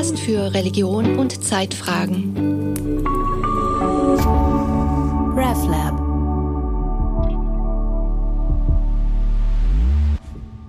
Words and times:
Podcast 0.00 0.18
für 0.20 0.54
Religion 0.54 1.18
und 1.18 1.44
Zeitfragen. 1.44 2.34
RevLab 5.36 6.00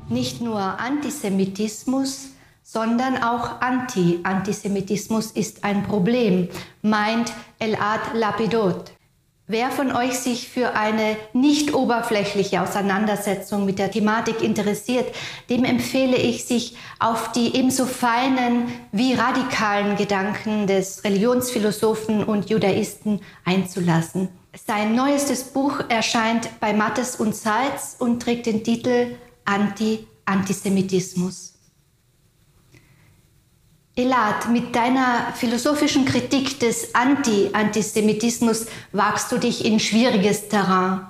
Nicht 0.10 0.42
nur 0.42 0.60
Antisemitismus, 0.60 2.32
sondern 2.62 3.24
auch 3.24 3.62
Anti-Antisemitismus 3.62 5.32
ist 5.32 5.64
ein 5.64 5.84
Problem, 5.84 6.50
meint 6.82 7.32
Elad 7.60 8.02
Lapidot. 8.14 8.92
Wer 9.52 9.70
von 9.70 9.92
euch 9.92 10.14
sich 10.14 10.48
für 10.48 10.76
eine 10.76 11.18
nicht 11.34 11.74
oberflächliche 11.74 12.62
Auseinandersetzung 12.62 13.66
mit 13.66 13.80
der 13.80 13.92
Thematik 13.92 14.42
interessiert, 14.42 15.14
dem 15.50 15.66
empfehle 15.66 16.16
ich, 16.16 16.46
sich 16.46 16.78
auf 17.00 17.34
die 17.34 17.54
ebenso 17.54 17.86
feinen 17.86 18.72
wie 18.94 19.14
radikalen 19.14 19.98
Gedanken 19.98 20.68
des 20.68 21.04
Religionsphilosophen 21.04 22.24
und 22.24 22.50
Judaisten 22.50 23.20
einzulassen. 23.44 24.30
Sein 24.56 24.96
neuestes 24.96 25.44
Buch 25.44 25.82
erscheint 25.90 26.48
bei 26.62 26.72
Mattes 26.72 27.18
und 27.18 27.36
Seitz 27.36 27.98
und 28.00 28.22
trägt 28.22 28.46
den 28.46 28.64
Titel 28.64 29.18
Anti-Antisemitismus. 29.44 31.51
Elad, 33.96 34.50
mit 34.50 34.74
deiner 34.74 35.34
philosophischen 35.36 36.06
Kritik 36.06 36.60
des 36.62 36.96
Anti-Antisemitismus 36.96 38.68
wagst 38.94 39.30
du 39.32 39.38
dich 39.38 39.66
in 39.66 39.82
schwieriges 39.82 40.48
Terrain. 40.48 41.08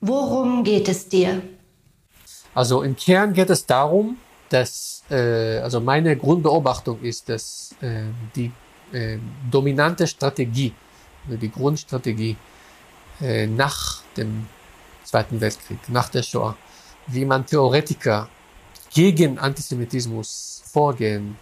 Worum 0.00 0.64
geht 0.64 0.88
es 0.88 1.06
dir? 1.06 1.42
Also 2.54 2.82
im 2.82 2.96
Kern 2.96 3.34
geht 3.34 3.50
es 3.50 3.66
darum, 3.66 4.16
dass, 4.48 5.02
äh, 5.10 5.58
also 5.58 5.80
meine 5.80 6.16
Grundbeobachtung 6.16 7.02
ist, 7.02 7.28
dass 7.28 7.74
äh, 7.82 8.04
die 8.34 8.50
äh, 8.92 9.18
dominante 9.50 10.06
Strategie, 10.06 10.72
die 11.26 11.50
Grundstrategie 11.50 12.36
äh, 13.20 13.46
nach 13.46 14.02
dem 14.16 14.46
Zweiten 15.04 15.42
Weltkrieg, 15.42 15.78
nach 15.88 16.08
der 16.08 16.22
Shoah, 16.22 16.56
wie 17.06 17.26
man 17.26 17.44
Theoretiker 17.44 18.28
gegen 18.94 19.38
Antisemitismus 19.38 20.62
vorgehen 20.72 21.36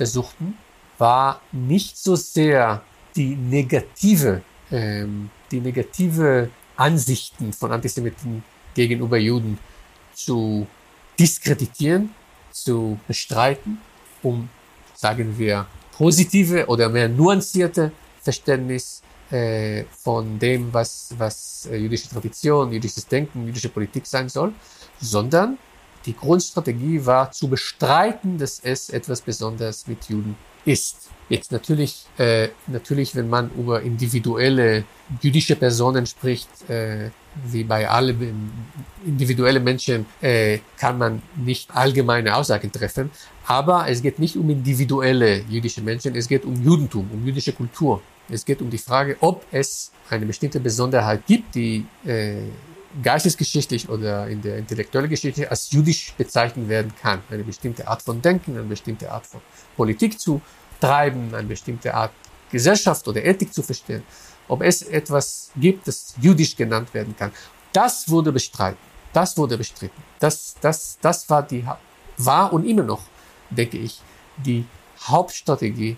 versuchten, 0.00 0.56
war 0.96 1.42
nicht 1.52 1.98
so 1.98 2.16
sehr 2.16 2.82
die 3.14 3.36
negative, 3.36 4.40
ähm, 4.72 5.28
die 5.50 5.60
negative 5.60 6.48
Ansichten 6.76 7.52
von 7.52 7.70
Antisemiten 7.70 8.42
gegenüber 8.74 9.18
Juden 9.18 9.58
zu 10.14 10.66
diskreditieren, 11.18 12.14
zu 12.50 12.98
bestreiten, 13.06 13.78
um, 14.22 14.48
sagen 14.94 15.36
wir, 15.36 15.66
positive 15.92 16.66
oder 16.66 16.88
mehr 16.88 17.10
nuancierte 17.10 17.92
Verständnis 18.22 19.02
äh, 19.30 19.84
von 20.04 20.38
dem, 20.38 20.72
was, 20.72 21.14
was 21.18 21.68
äh, 21.70 21.76
jüdische 21.76 22.08
Tradition, 22.08 22.72
jüdisches 22.72 23.06
Denken, 23.06 23.46
jüdische 23.46 23.68
Politik 23.68 24.06
sein 24.06 24.30
soll, 24.30 24.54
sondern 24.98 25.58
die 26.06 26.16
Grundstrategie 26.16 27.04
war 27.04 27.30
zu 27.30 27.48
bestreiten, 27.48 28.38
dass 28.38 28.60
es 28.60 28.90
etwas 28.90 29.20
Besonderes 29.20 29.86
mit 29.86 30.08
Juden 30.08 30.36
ist. 30.64 31.08
Jetzt 31.28 31.52
natürlich, 31.52 32.06
äh, 32.18 32.48
natürlich, 32.66 33.14
wenn 33.14 33.28
man 33.28 33.50
über 33.56 33.82
individuelle 33.82 34.84
jüdische 35.20 35.54
Personen 35.54 36.04
spricht, 36.06 36.48
äh, 36.68 37.10
wie 37.44 37.62
bei 37.62 37.88
allen 37.88 38.50
individuellen 39.06 39.62
Menschen, 39.62 40.06
äh, 40.20 40.58
kann 40.76 40.98
man 40.98 41.22
nicht 41.36 41.70
allgemeine 41.70 42.34
Aussagen 42.34 42.72
treffen. 42.72 43.10
Aber 43.46 43.88
es 43.88 44.02
geht 44.02 44.18
nicht 44.18 44.36
um 44.36 44.50
individuelle 44.50 45.42
jüdische 45.48 45.82
Menschen, 45.82 46.16
es 46.16 46.26
geht 46.26 46.44
um 46.44 46.60
Judentum, 46.62 47.08
um 47.12 47.24
jüdische 47.24 47.52
Kultur. 47.52 48.02
Es 48.28 48.44
geht 48.44 48.60
um 48.60 48.70
die 48.70 48.78
Frage, 48.78 49.16
ob 49.20 49.44
es 49.52 49.92
eine 50.08 50.26
bestimmte 50.26 50.58
Besonderheit 50.60 51.26
gibt, 51.26 51.54
die 51.54 51.86
äh, 52.04 52.42
geistesgeschichtlich 53.02 53.88
oder 53.88 54.26
in 54.28 54.42
der 54.42 54.58
intellektuellen 54.58 55.10
Geschichte 55.10 55.50
als 55.50 55.70
jüdisch 55.70 56.12
bezeichnet 56.16 56.68
werden 56.68 56.92
kann. 57.00 57.22
Eine 57.30 57.44
bestimmte 57.44 57.86
Art 57.86 58.02
von 58.02 58.20
Denken, 58.20 58.56
eine 58.56 58.66
bestimmte 58.66 59.10
Art 59.10 59.26
von 59.26 59.40
Politik 59.76 60.20
zu 60.20 60.40
treiben, 60.80 61.34
eine 61.34 61.46
bestimmte 61.46 61.94
Art 61.94 62.12
Gesellschaft 62.50 63.06
oder 63.06 63.24
Ethik 63.24 63.52
zu 63.52 63.62
verstehen. 63.62 64.02
Ob 64.48 64.62
es 64.62 64.82
etwas 64.82 65.50
gibt, 65.56 65.86
das 65.86 66.14
jüdisch 66.20 66.56
genannt 66.56 66.92
werden 66.92 67.14
kann. 67.16 67.30
Das 67.72 68.08
wurde 68.08 68.32
bestritten. 68.32 68.76
Das 69.12 69.36
wurde 69.36 69.56
bestritten. 69.56 70.02
Das, 70.18 70.56
das, 70.60 70.98
das 71.00 71.28
war 71.30 71.42
die, 71.44 71.64
war 72.16 72.52
und 72.52 72.64
immer 72.64 72.82
noch, 72.82 73.02
denke 73.50 73.78
ich, 73.78 74.00
die 74.36 74.64
Hauptstrategie, 75.02 75.96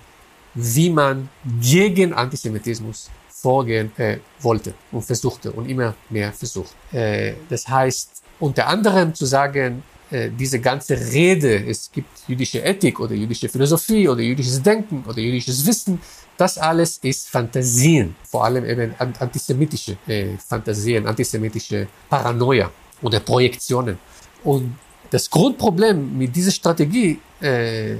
wie 0.55 0.91
man 0.91 1.29
gegen 1.61 2.13
Antisemitismus 2.13 3.11
vorgehen 3.43 3.91
äh, 3.99 4.19
wollte 4.41 4.75
und 4.93 5.03
versuchte 5.03 5.51
und 5.51 5.69
immer 5.69 5.95
mehr 6.11 6.33
versucht. 6.33 6.75
Äh, 6.93 7.35
das 7.49 7.67
heißt, 7.67 8.23
unter 8.39 8.67
anderem 8.69 9.15
zu 9.15 9.27
sagen, 9.27 9.83
äh, 10.11 10.31
diese 10.31 10.61
ganze 10.61 10.95
Rede, 10.95 11.65
es 11.67 11.91
gibt 11.91 12.09
jüdische 12.29 12.61
Ethik 12.61 13.01
oder 13.01 13.15
jüdische 13.15 13.49
Philosophie 13.49 14.09
oder 14.09 14.21
jüdisches 14.21 14.63
Denken 14.63 15.05
oder 15.09 15.19
jüdisches 15.19 15.67
Wissen, 15.67 16.01
das 16.37 16.57
alles 16.59 16.99
ist 17.03 17.29
Fantasien, 17.29 18.15
vor 18.31 18.45
allem 18.45 18.65
eben 18.65 18.95
antisemitische 18.99 19.97
äh, 20.07 20.37
Fantasien, 20.39 21.07
antisemitische 21.07 21.89
Paranoia 22.09 22.71
oder 23.03 23.21
Projektionen. 23.21 23.99
Und 24.45 24.77
das 25.11 25.29
Grundproblem 25.29 26.17
mit 26.17 26.35
dieser 26.35 26.53
Strategie 26.53 27.19
äh, 27.41 27.97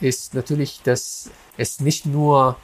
ist 0.00 0.34
natürlich, 0.34 0.80
dass 0.84 1.30
es 1.56 1.80
nicht 1.80 2.06
nur 2.06 2.56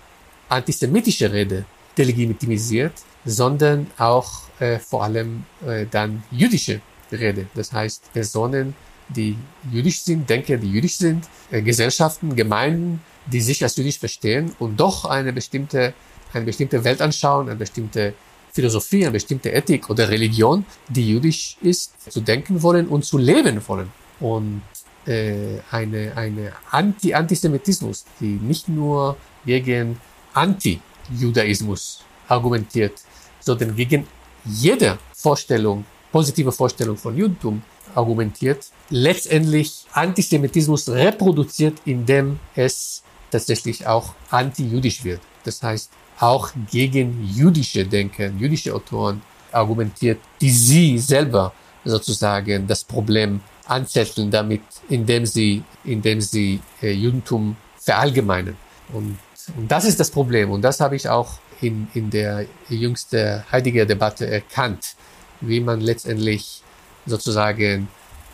antisemitische 0.49 1.33
Rede 1.33 1.65
delegitimisiert, 1.97 2.93
sondern 3.25 3.87
auch 3.99 4.31
äh, 4.60 4.78
vor 4.78 5.05
allem 5.05 5.44
äh, 5.66 5.87
dann 5.91 6.22
jüdische 6.31 6.81
Rede. 7.10 7.47
Das 7.55 7.72
heißt, 7.72 8.12
Personen, 8.12 8.75
die 9.09 9.37
jüdisch 9.72 10.03
sind, 10.03 10.28
Denker, 10.28 10.56
die 10.56 10.71
jüdisch 10.71 10.97
sind, 10.97 11.28
äh, 11.50 11.62
Gesellschaften, 11.62 12.34
Gemeinden, 12.37 13.00
die 13.27 13.41
sich 13.41 13.62
als 13.62 13.77
jüdisch 13.77 13.99
verstehen 13.99 14.55
und 14.59 14.78
doch 14.78 15.05
eine 15.05 15.32
bestimmte, 15.32 15.94
eine 16.32 16.44
bestimmte 16.44 16.82
Weltanschauung, 16.84 17.49
eine 17.49 17.56
bestimmte 17.56 18.15
Philosophie, 18.53 19.05
eine 19.05 19.12
bestimmte 19.12 19.50
Ethik 19.50 19.91
oder 19.91 20.09
Religion, 20.09 20.65
die 20.88 21.11
jüdisch 21.11 21.56
ist, 21.61 21.93
zu 22.11 22.21
denken 22.21 22.62
wollen 22.62 22.87
und 22.87 23.05
zu 23.05 23.19
leben 23.19 23.61
wollen. 23.66 23.91
Und 24.21 24.62
äh, 25.06 25.59
eine, 25.71 26.16
eine 26.16 26.53
Anti-Antisemitismus, 26.71 28.05
die 28.21 28.38
nicht 28.41 28.69
nur 28.69 29.16
gegen 29.44 29.99
Anti 30.32 30.81
Judaismus 31.11 32.01
argumentiert, 32.29 33.01
sondern 33.41 33.75
gegen 33.77 34.07
jede 34.45 34.99
Vorstellung, 35.13 35.85
positive 36.13 36.53
Vorstellung 36.53 36.97
von 36.97 37.17
Judentum 37.17 37.63
argumentiert, 37.95 38.67
letztendlich 38.91 39.85
Antisemitismus 39.93 40.89
reproduziert, 40.89 41.79
indem 41.85 42.39
es 42.55 43.03
tatsächlich 43.31 43.87
auch 43.87 44.15
anti-jüdisch 44.31 45.05
wird. 45.05 45.21
Das 45.45 45.63
heißt, 45.63 45.91
auch 46.21 46.51
gegen 46.71 47.29
jüdische 47.35 47.85
Denker, 47.85 48.29
jüdische 48.29 48.75
Autoren 48.75 49.23
argumentiert, 49.53 50.21
die 50.41 50.51
sie 50.51 50.99
selber 50.99 51.53
sozusagen 51.85 52.67
das 52.67 52.85
Problem 52.85 53.41
anzetteln 53.67 54.31
damit, 54.31 54.63
indem 54.89 55.27
sie, 55.27 55.63
indem 55.85 56.21
sie 56.21 56.61
äh, 56.83 56.93
Judentum 56.93 57.57
verallgemeinern. 57.79 58.57
Und 58.93 59.19
und 59.56 59.71
das 59.71 59.84
ist 59.84 60.00
das 60.00 60.10
Problem. 60.10 60.50
Und 60.50 60.62
das 60.62 60.81
habe 60.81 60.97
ich 60.97 61.09
auch 61.09 61.38
in, 61.60 61.88
in 61.94 62.10
der 62.10 62.47
jüngsten 62.69 63.44
Heidegger-Debatte 63.50 64.27
erkannt, 64.27 64.97
wie 65.41 65.60
man 65.60 65.81
letztendlich 65.81 66.62
sozusagen 67.06 67.88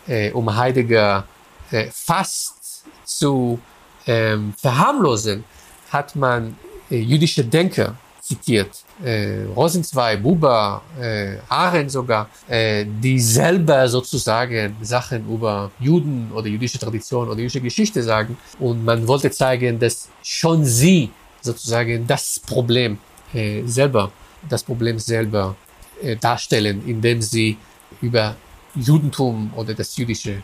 äh, 0.07 0.31
um 0.31 0.55
Heidegger 0.55 1.25
äh, 1.71 1.87
fast 1.91 2.83
zu 3.03 3.59
ähm, 4.07 4.53
verharmlosen, 4.57 5.43
hat 5.91 6.15
man 6.15 6.57
äh, 6.89 6.97
jüdische 6.97 7.43
Denker 7.43 7.95
zitiert, 8.31 8.71
äh, 9.03 9.43
Rosenzweig, 9.55 10.23
Buber, 10.23 10.81
äh, 10.99 11.37
Arendt 11.49 11.91
sogar, 11.91 12.29
äh, 12.47 12.85
die 13.03 13.19
selber 13.19 13.87
sozusagen 13.87 14.75
Sachen 14.81 15.21
über 15.35 15.71
Juden 15.79 16.31
oder 16.33 16.47
jüdische 16.47 16.79
Tradition 16.79 17.27
oder 17.29 17.39
jüdische 17.39 17.61
Geschichte 17.61 18.01
sagen. 18.03 18.37
Und 18.59 18.85
man 18.85 19.07
wollte 19.07 19.29
zeigen, 19.31 19.79
dass 19.79 20.09
schon 20.23 20.63
sie 20.63 21.09
sozusagen 21.41 22.07
das 22.07 22.39
Problem 22.39 22.97
äh, 23.33 23.63
selber, 23.65 24.11
das 24.47 24.63
Problem 24.63 24.97
selber 24.99 25.55
äh, 26.01 26.15
darstellen, 26.15 26.83
indem 26.87 27.21
sie 27.21 27.57
über 28.01 28.35
Judentum 28.75 29.51
oder 29.55 29.73
das 29.73 29.97
Jüdische 29.97 30.41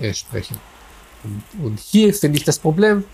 äh, 0.00 0.14
sprechen. 0.14 0.58
Und, 1.24 1.42
und 1.64 1.80
hier 1.80 2.14
finde 2.14 2.38
ich 2.38 2.44
das 2.44 2.58
Problem, 2.58 3.04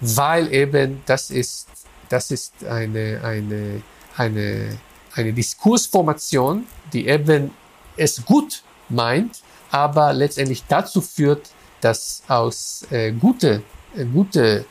weil 0.00 0.52
eben 0.52 1.02
das 1.06 1.30
ist 1.30 1.66
das 2.14 2.30
ist 2.30 2.64
eine, 2.64 3.20
eine, 3.24 3.82
eine, 4.16 4.78
eine 5.14 5.32
Diskursformation, 5.32 6.64
die 6.92 7.08
eben 7.08 7.50
es 7.96 8.24
gut 8.24 8.62
meint, 8.88 9.42
aber 9.72 10.12
letztendlich 10.12 10.62
dazu 10.68 11.00
führt, 11.00 11.50
dass 11.80 12.22
aus 12.28 12.86
äh, 12.92 13.10
gute, 13.10 13.64
äh, 13.96 14.04
gute 14.04 14.64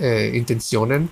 äh, 0.00 0.36
Intentionen 0.36 1.10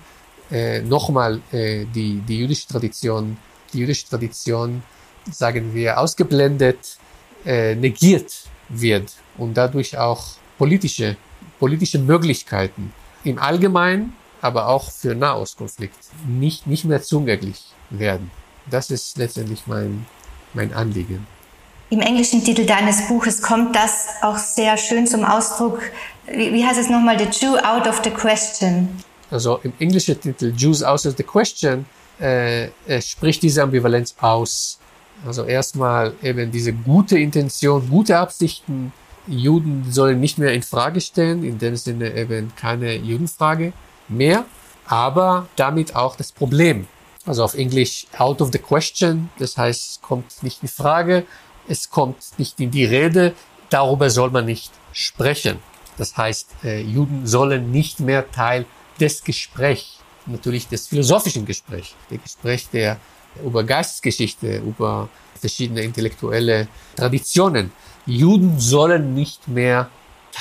äh, 0.51 0.81
nochmal 0.81 1.39
äh, 1.53 1.85
die, 1.85 2.21
die 2.27 2.39
jüdische 2.39 2.67
Tradition, 2.67 3.37
die 3.71 3.79
jüdische 3.79 4.05
Tradition, 4.09 4.83
sagen 5.31 5.73
wir, 5.73 5.97
ausgeblendet, 5.97 6.97
äh, 7.45 7.73
negiert 7.75 8.43
wird 8.67 9.13
und 9.37 9.53
dadurch 9.53 9.97
auch 9.97 10.23
politische, 10.57 11.15
politische 11.57 11.99
Möglichkeiten. 11.99 12.91
Im 13.23 13.39
Allgemeinen, 13.39 14.18
aber 14.41 14.67
auch 14.67 14.91
für 14.91 15.15
Nahostkonflikt 15.15 15.97
nicht, 16.27 16.67
nicht 16.67 16.85
mehr 16.85 17.01
zugänglich 17.01 17.63
werden. 17.89 18.31
Das 18.69 18.91
ist 18.91 19.17
letztendlich 19.17 19.63
mein, 19.67 20.05
mein 20.53 20.73
Anliegen. 20.73 21.25
Im 21.89 22.01
englischen 22.01 22.43
Titel 22.43 22.65
deines 22.65 23.07
Buches 23.07 23.41
kommt 23.41 23.75
das 23.75 24.07
auch 24.21 24.37
sehr 24.37 24.77
schön 24.77 25.07
zum 25.07 25.25
Ausdruck. 25.25 25.81
Wie, 26.27 26.53
wie 26.53 26.63
heißt 26.63 26.79
es 26.79 26.89
nochmal? 26.89 27.17
The 27.17 27.25
Jew 27.25 27.57
out 27.57 27.87
of 27.87 28.01
the 28.03 28.11
question. 28.11 28.89
Also 29.31 29.59
im 29.63 29.73
englischen 29.79 30.19
Titel 30.19 30.53
Jews 30.55 30.83
out 30.83 31.05
of 31.05 31.15
the 31.17 31.23
question 31.23 31.85
äh, 32.19 32.69
spricht 33.01 33.41
diese 33.41 33.63
Ambivalenz 33.63 34.15
aus. 34.19 34.79
Also 35.25 35.43
erstmal 35.45 36.13
eben 36.21 36.51
diese 36.51 36.73
gute 36.73 37.17
Intention, 37.17 37.89
gute 37.89 38.17
Absichten. 38.17 38.93
Juden 39.27 39.85
sollen 39.89 40.19
nicht 40.19 40.37
mehr 40.37 40.53
in 40.53 40.63
Frage 40.63 41.01
stellen, 41.01 41.43
in 41.43 41.57
dem 41.57 41.75
Sinne 41.75 42.15
eben 42.15 42.51
keine 42.55 42.95
Judenfrage 42.95 43.73
mehr, 44.09 44.45
aber 44.85 45.47
damit 45.55 45.95
auch 45.95 46.15
das 46.15 46.31
Problem. 46.31 46.87
Also 47.25 47.43
auf 47.43 47.53
Englisch 47.53 48.07
out 48.17 48.41
of 48.41 48.49
the 48.51 48.59
question, 48.59 49.29
das 49.37 49.57
heißt, 49.57 49.91
es 49.91 50.01
kommt 50.01 50.41
nicht 50.41 50.63
in 50.63 50.69
Frage, 50.69 51.25
es 51.67 51.89
kommt 51.89 52.17
nicht 52.37 52.59
in 52.59 52.71
die 52.71 52.85
Rede, 52.85 53.33
darüber 53.69 54.09
soll 54.09 54.31
man 54.31 54.45
nicht 54.45 54.71
sprechen. 54.91 55.59
Das 55.97 56.17
heißt, 56.17 56.49
äh, 56.63 56.81
Juden 56.81 57.27
sollen 57.27 57.71
nicht 57.71 57.99
mehr 57.99 58.31
Teil 58.31 58.65
des 58.99 59.23
Gesprächs, 59.23 59.99
natürlich 60.25 60.67
des 60.67 60.87
philosophischen 60.87 61.45
Gesprächs, 61.45 61.93
der 62.09 62.17
Gespräch 62.17 62.67
der 62.69 62.97
über 63.43 63.63
Geistesgeschichte, 63.63 64.57
über 64.57 65.09
verschiedene 65.39 65.81
intellektuelle 65.81 66.67
Traditionen. 66.95 67.71
Juden 68.05 68.59
sollen 68.59 69.13
nicht 69.13 69.47
mehr 69.47 69.89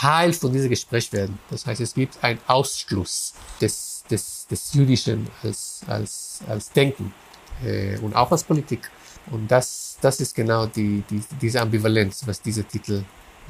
Teil 0.00 0.32
von 0.32 0.52
diesem 0.52 0.70
Gespräch 0.70 1.12
werden. 1.12 1.38
Das 1.50 1.66
heißt, 1.66 1.80
es 1.80 1.94
gibt 1.94 2.22
einen 2.22 2.38
Ausschluss 2.46 3.34
des, 3.60 4.04
des, 4.08 4.46
des 4.46 4.72
Jüdischen 4.72 5.26
als, 5.42 5.80
als, 5.88 6.40
als 6.48 6.70
Denken 6.70 7.12
äh, 7.64 7.98
und 7.98 8.14
auch 8.14 8.30
als 8.30 8.44
Politik. 8.44 8.90
Und 9.32 9.50
das, 9.50 9.96
das 10.00 10.20
ist 10.20 10.34
genau 10.34 10.66
die, 10.66 11.02
die, 11.10 11.20
diese 11.40 11.60
Ambivalenz, 11.60 12.22
was 12.26 12.40
dieser 12.40 12.66
Titel 12.66 13.02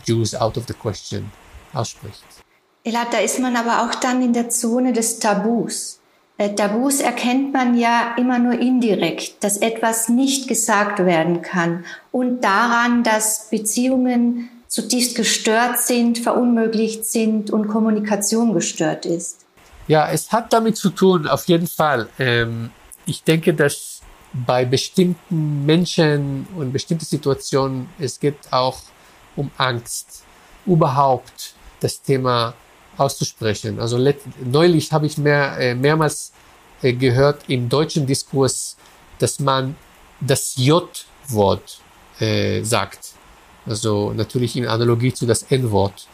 Jews 0.05 0.35
out 0.35 0.57
of 0.57 0.65
the 0.67 0.75
question 0.75 1.31
ausspricht. 1.75 2.25
Elad, 2.83 3.13
da 3.13 3.19
ist 3.19 3.39
man 3.41 3.55
aber 3.55 3.83
auch 3.83 3.95
dann 3.97 4.23
in 4.23 4.33
der 4.33 4.49
Zone 4.49 4.95
des 4.95 5.19
Tabus. 5.19 6.01
Äh, 6.39 6.55
Tabus 6.55 7.01
erkennt 7.01 7.53
man 7.53 7.77
ja 7.77 8.15
immer 8.17 8.39
nur 8.39 8.59
indirekt, 8.59 9.45
dass 9.45 9.59
etwas 9.59 10.09
nicht 10.09 10.49
gesagt 10.49 11.01
werden 11.01 11.43
kann 11.43 11.85
und 12.11 12.41
daran, 12.41 13.03
dass 13.03 13.51
Beziehungen 13.51 14.49
zutiefst 14.69 15.17
gestört 15.17 15.81
sind, 15.81 16.19
verunmöglicht 16.19 17.05
sind 17.05 17.51
und 17.51 17.69
Kommunikation 17.69 18.53
gestört 18.53 19.07
ist. 19.07 19.47
Ja, 19.89 20.11
es 20.11 20.31
hat 20.31 20.53
damit 20.53 20.77
zu 20.77 20.91
tun, 20.91 21.27
auf 21.27 21.49
jeden 21.49 21.67
Fall. 21.67 22.09
Ähm, 22.19 22.71
ich 23.07 23.23
denke, 23.25 23.55
dass 23.55 24.03
bei 24.33 24.67
bestimmten 24.67 25.65
Menschen 25.65 26.47
und 26.57 26.73
bestimmten 26.73 27.07
Situationen, 27.07 27.89
es 27.99 28.21
geht 28.21 28.37
auch 28.51 28.79
um 29.35 29.51
Angst, 29.57 30.23
überhaupt 30.67 31.55
das 31.81 32.03
Thema 32.03 32.53
auszusprechen. 32.99 33.81
Also 33.81 33.99
neulich 34.45 34.93
habe 34.93 35.07
ich 35.07 35.17
mehr, 35.17 35.57
äh, 35.59 35.75
mehrmals 35.75 36.33
äh, 36.83 36.93
gehört 36.93 37.49
im 37.49 37.69
deutschen 37.69 38.07
Diskurs, 38.07 38.77
dass 39.19 39.41
man 39.41 39.77
das 40.21 40.57
J-Wort 40.57 41.81
äh, 42.21 42.63
sagt. 42.63 43.15
Also 43.69 44.13
natürlich 44.13 44.57
in 44.57 44.67
Analogie 44.67 45.13
zu 45.13 45.27
das 45.27 45.43
N-Wort, 45.43 46.07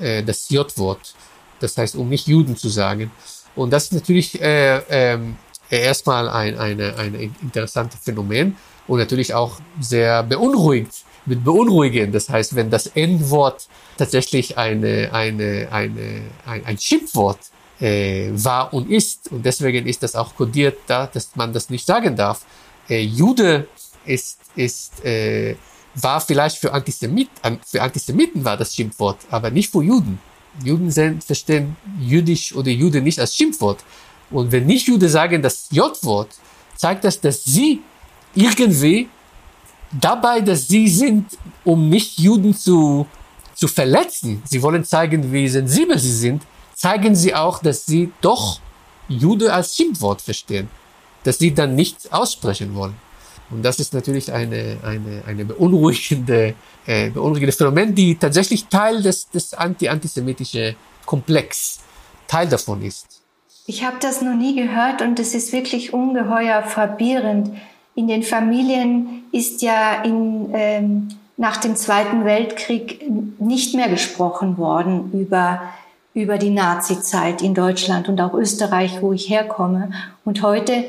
äh, 0.00 0.22
das 0.22 0.48
J-Wort. 0.50 1.14
Das 1.60 1.76
heißt, 1.76 1.96
um 1.96 2.08
nicht 2.08 2.26
Juden 2.26 2.56
zu 2.56 2.68
sagen. 2.68 3.10
Und 3.54 3.70
das 3.70 3.84
ist 3.84 3.92
natürlich 3.92 4.40
äh, 4.40 4.82
ähm, 4.90 5.36
erstmal 5.70 6.28
ein 6.28 6.58
eine, 6.58 6.96
eine 6.96 7.30
interessante 7.42 7.96
Phänomen 7.96 8.56
und 8.86 8.98
natürlich 8.98 9.34
auch 9.34 9.58
sehr 9.80 10.22
beunruhigt, 10.22 11.04
mit 11.24 11.42
beunruhigend. 11.44 12.14
Das 12.14 12.28
heißt, 12.28 12.54
wenn 12.54 12.70
das 12.70 12.88
N-Wort 12.88 13.68
tatsächlich 13.96 14.58
eine, 14.58 15.10
eine, 15.12 15.68
eine, 15.70 16.22
ein, 16.44 16.64
ein 16.64 16.78
Schimpfwort 16.78 17.38
äh, 17.80 18.30
war 18.32 18.72
und 18.72 18.90
ist, 18.90 19.32
und 19.32 19.44
deswegen 19.44 19.86
ist 19.86 20.02
das 20.02 20.14
auch 20.14 20.34
kodiert 20.34 20.78
da, 20.86 21.06
dass 21.06 21.34
man 21.34 21.52
das 21.52 21.70
nicht 21.70 21.86
sagen 21.86 22.16
darf. 22.16 22.44
Äh, 22.88 23.00
Jude 23.00 23.66
ist, 24.04 24.38
ist 24.54 25.04
äh, 25.04 25.56
war 25.96 26.20
vielleicht 26.20 26.58
für, 26.58 26.72
Antisemit, 26.72 27.28
für 27.64 27.82
Antisemiten 27.82 28.44
war 28.44 28.56
das 28.56 28.74
Schimpfwort, 28.74 29.18
aber 29.30 29.50
nicht 29.50 29.70
für 29.70 29.82
Juden. 29.82 30.18
Juden 30.62 30.90
sind, 30.90 31.24
verstehen 31.24 31.76
jüdisch 32.00 32.54
oder 32.54 32.70
Jude 32.70 33.00
nicht 33.00 33.18
als 33.18 33.34
Schimpfwort. 33.34 33.82
Und 34.30 34.52
wenn 34.52 34.66
nicht 34.66 34.86
Jude 34.86 35.08
sagen 35.08 35.42
das 35.42 35.68
J-Wort, 35.70 36.30
zeigt 36.74 37.04
das, 37.04 37.20
dass 37.20 37.44
sie 37.44 37.80
irgendwie 38.34 39.08
dabei, 39.92 40.40
dass 40.40 40.68
sie 40.68 40.88
sind, 40.88 41.38
um 41.64 41.88
nicht 41.88 42.18
Juden 42.18 42.54
zu, 42.54 43.06
zu 43.54 43.68
verletzen, 43.68 44.42
sie 44.44 44.62
wollen 44.62 44.84
zeigen, 44.84 45.32
wie 45.32 45.48
sensibel 45.48 45.98
sie 45.98 46.12
sind, 46.12 46.42
zeigen 46.74 47.14
sie 47.14 47.34
auch, 47.34 47.60
dass 47.60 47.86
sie 47.86 48.12
doch 48.20 48.60
Jude 49.08 49.52
als 49.52 49.76
Schimpfwort 49.76 50.20
verstehen, 50.20 50.68
dass 51.24 51.38
sie 51.38 51.54
dann 51.54 51.74
nicht 51.74 52.12
aussprechen 52.12 52.74
wollen. 52.74 52.94
Und 53.50 53.62
das 53.62 53.78
ist 53.78 53.94
natürlich 53.94 54.32
eine, 54.32 54.78
eine, 54.82 55.22
eine 55.26 55.44
beunruhigende, 55.44 56.54
äh, 56.86 57.10
beunruhigende 57.10 57.52
Phänomen, 57.52 57.94
die 57.94 58.16
tatsächlich 58.16 58.66
Teil 58.66 59.02
des, 59.02 59.28
des 59.30 59.54
anti-antisemitischen 59.54 60.74
Komplex, 61.04 61.80
Teil 62.26 62.48
davon 62.48 62.82
ist. 62.82 63.22
Ich 63.66 63.84
habe 63.84 63.96
das 64.00 64.22
noch 64.22 64.34
nie 64.34 64.54
gehört 64.54 65.02
und 65.02 65.18
es 65.18 65.34
ist 65.34 65.52
wirklich 65.52 65.92
ungeheuer 65.92 66.62
verwirrend. 66.62 67.50
In 67.94 68.08
den 68.08 68.22
Familien 68.22 69.24
ist 69.32 69.62
ja 69.62 70.02
in, 70.02 70.50
ähm, 70.52 71.08
nach 71.36 71.56
dem 71.56 71.76
Zweiten 71.76 72.24
Weltkrieg 72.24 73.04
nicht 73.38 73.74
mehr 73.74 73.88
gesprochen 73.88 74.58
worden 74.58 75.12
über, 75.12 75.62
über 76.14 76.38
die 76.38 76.50
Nazi-Zeit 76.50 77.42
in 77.42 77.54
Deutschland 77.54 78.08
und 78.08 78.20
auch 78.20 78.34
Österreich, 78.34 79.02
wo 79.02 79.12
ich 79.12 79.28
herkomme. 79.30 79.90
Und 80.24 80.42
heute, 80.42 80.84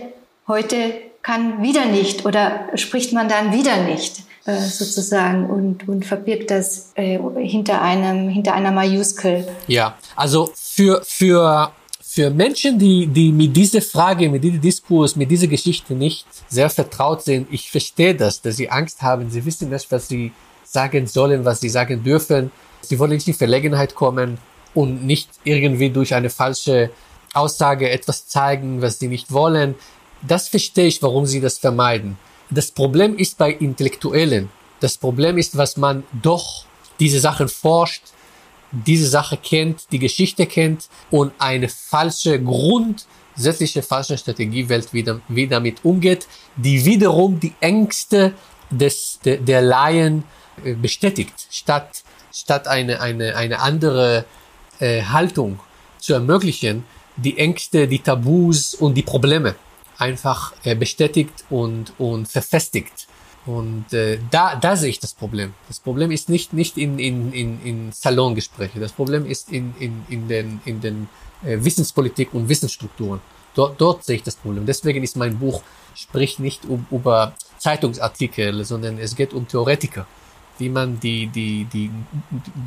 heute 0.47 0.93
kann 1.27 1.61
wieder 1.61 1.85
nicht 1.85 2.25
oder 2.25 2.69
spricht 2.75 3.11
man 3.11 3.27
dann 3.27 3.51
wieder 3.51 3.83
nicht 3.83 4.23
äh, 4.45 4.57
sozusagen 4.59 5.49
und, 5.49 5.87
und 5.89 6.05
verbirgt 6.05 6.49
das 6.51 6.93
äh, 6.95 7.19
hinter 7.35 7.81
einem 7.81 8.29
hinter 8.29 8.53
einer 8.53 8.71
Majuskel. 8.71 9.45
Ja, 9.67 9.97
also 10.15 10.49
für 10.55 11.01
für 11.03 11.73
für 12.01 12.29
Menschen, 12.29 12.79
die 12.79 13.07
die 13.07 13.33
mit 13.33 13.57
dieser 13.57 13.81
Frage, 13.81 14.29
mit 14.29 14.41
diesem 14.41 14.61
Diskurs, 14.61 15.17
mit 15.17 15.29
dieser 15.29 15.47
Geschichte 15.47 15.95
nicht 15.95 16.25
sehr 16.47 16.69
vertraut 16.69 17.23
sind, 17.23 17.49
ich 17.51 17.69
verstehe 17.69 18.15
das, 18.15 18.41
dass 18.41 18.55
sie 18.55 18.69
Angst 18.69 19.01
haben, 19.01 19.29
sie 19.29 19.43
wissen 19.45 19.69
nicht, 19.69 19.91
was 19.91 20.07
sie 20.07 20.31
sagen 20.63 21.07
sollen, 21.07 21.43
was 21.43 21.59
sie 21.59 21.69
sagen 21.69 22.03
dürfen. 22.03 22.51
Sie 22.79 22.97
wollen 22.99 23.11
nicht 23.11 23.27
in 23.27 23.33
Verlegenheit 23.33 23.95
kommen 23.95 24.37
und 24.73 25.05
nicht 25.05 25.29
irgendwie 25.43 25.89
durch 25.89 26.13
eine 26.13 26.29
falsche 26.29 26.89
Aussage 27.33 27.89
etwas 27.89 28.27
zeigen, 28.27 28.81
was 28.81 28.99
sie 28.99 29.09
nicht 29.09 29.33
wollen. 29.33 29.75
Das 30.21 30.47
verstehe 30.49 30.87
ich, 30.87 31.01
warum 31.01 31.25
sie 31.25 31.41
das 31.41 31.57
vermeiden. 31.57 32.17
Das 32.49 32.71
Problem 32.71 33.17
ist 33.17 33.37
bei 33.37 33.51
Intellektuellen. 33.51 34.49
Das 34.79 34.97
Problem 34.97 35.37
ist, 35.37 35.57
was 35.57 35.77
man 35.77 36.03
doch 36.21 36.65
diese 36.99 37.19
Sachen 37.19 37.49
forscht, 37.49 38.03
diese 38.71 39.07
Sache 39.07 39.37
kennt, 39.37 39.91
die 39.91 39.99
Geschichte 39.99 40.45
kennt 40.45 40.89
und 41.11 41.33
eine 41.39 41.69
falsche, 41.69 42.41
grundsätzliche 42.41 43.81
falsche 43.81 44.17
Strategie 44.17 44.67
Welt 44.69 44.93
wieder, 44.93 45.21
wie 45.27 45.47
damit 45.47 45.83
umgeht, 45.83 46.27
die 46.55 46.83
wiederum 46.85 47.39
die 47.39 47.53
Ängste 47.59 48.33
des, 48.69 49.19
der, 49.23 49.37
der 49.37 49.61
Laien 49.61 50.23
äh, 50.63 50.73
bestätigt, 50.73 51.47
statt, 51.49 52.03
statt 52.33 52.67
eine, 52.67 52.99
eine, 53.01 53.35
eine 53.35 53.59
andere 53.59 54.25
äh, 54.79 55.01
Haltung 55.03 55.59
zu 55.99 56.13
ermöglichen, 56.13 56.83
die 57.15 57.37
Ängste, 57.37 57.87
die 57.87 57.99
Tabus 57.99 58.75
und 58.75 58.95
die 58.95 59.03
Probleme 59.03 59.55
einfach 59.97 60.53
äh, 60.63 60.75
bestätigt 60.75 61.45
und, 61.49 61.93
und 61.97 62.27
verfestigt. 62.27 63.07
Und 63.45 63.93
äh, 63.93 64.19
da, 64.29 64.55
da 64.55 64.75
sehe 64.75 64.89
ich 64.89 64.99
das 64.99 65.13
Problem. 65.13 65.53
Das 65.69 65.79
Problem 65.79 66.11
ist 66.11 66.27
nicht, 66.27 66.51
nicht 66.51 66.77
in, 66.77 66.99
in, 66.99 67.31
in, 67.31 67.63
in 67.63 67.91
Salongespräche. 67.93 68.79
Das 68.79 68.91
Problem 68.91 69.25
ist 69.25 69.49
in, 69.49 69.73
in, 69.79 70.03
in 70.09 70.27
den, 70.27 70.59
in 70.65 70.81
den 70.81 71.09
äh, 71.43 71.57
Wissenspolitik 71.59 72.33
und 72.33 72.49
Wissensstrukturen. 72.49 73.21
Dort, 73.55 73.79
dort 73.79 74.03
sehe 74.03 74.17
ich 74.17 74.23
das 74.23 74.35
Problem. 74.35 74.65
Deswegen 74.65 75.01
ist 75.01 75.15
mein 75.15 75.39
Buch, 75.39 75.61
spricht 75.95 76.39
nicht 76.39 76.65
um, 76.65 76.85
über 76.91 77.33
Zeitungsartikel, 77.57 78.65
sondern 78.65 78.99
es 78.99 79.15
geht 79.15 79.33
um 79.33 79.47
Theoretiker. 79.47 80.05
Wie 80.59 80.69
man 80.69 80.99
die, 80.99 81.27
die, 81.27 81.65
die 81.65 81.89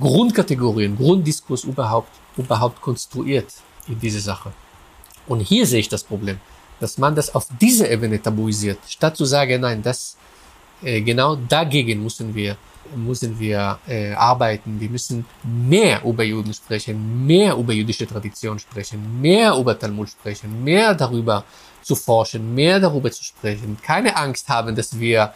Grundkategorien, 0.00 0.96
Grunddiskurs 0.96 1.64
überhaupt, 1.64 2.10
überhaupt 2.36 2.80
konstruiert 2.80 3.52
in 3.86 4.00
diese 4.00 4.20
Sache. 4.20 4.52
Und 5.26 5.40
hier 5.40 5.66
sehe 5.66 5.80
ich 5.80 5.88
das 5.88 6.04
Problem, 6.04 6.40
dass 6.80 6.98
man 6.98 7.14
das 7.14 7.34
auf 7.34 7.46
diese 7.60 7.86
Ebene 7.86 8.20
tabuisiert, 8.20 8.78
statt 8.88 9.16
zu 9.16 9.24
sagen, 9.24 9.60
nein, 9.60 9.82
das 9.82 10.16
äh, 10.82 11.00
genau 11.00 11.36
dagegen 11.36 12.02
müssen 12.02 12.34
wir 12.34 12.56
müssen 12.96 13.38
wir 13.38 13.78
äh, 13.86 14.12
arbeiten. 14.12 14.80
Wir 14.80 14.90
müssen 14.90 15.24
mehr 15.44 16.02
über 16.04 16.24
Juden 16.24 16.52
sprechen, 16.52 17.26
mehr 17.26 17.54
über 17.56 17.72
jüdische 17.72 18.06
Tradition 18.06 18.58
sprechen, 18.58 19.20
mehr 19.20 19.54
über 19.54 19.78
Talmud 19.78 20.08
sprechen, 20.08 20.64
mehr 20.64 20.94
darüber 20.94 21.44
zu 21.82 21.94
forschen, 21.94 22.54
mehr 22.54 22.80
darüber 22.80 23.10
zu 23.10 23.24
sprechen. 23.24 23.78
Keine 23.82 24.16
Angst 24.16 24.48
haben, 24.48 24.74
dass 24.74 24.98
wir 24.98 25.32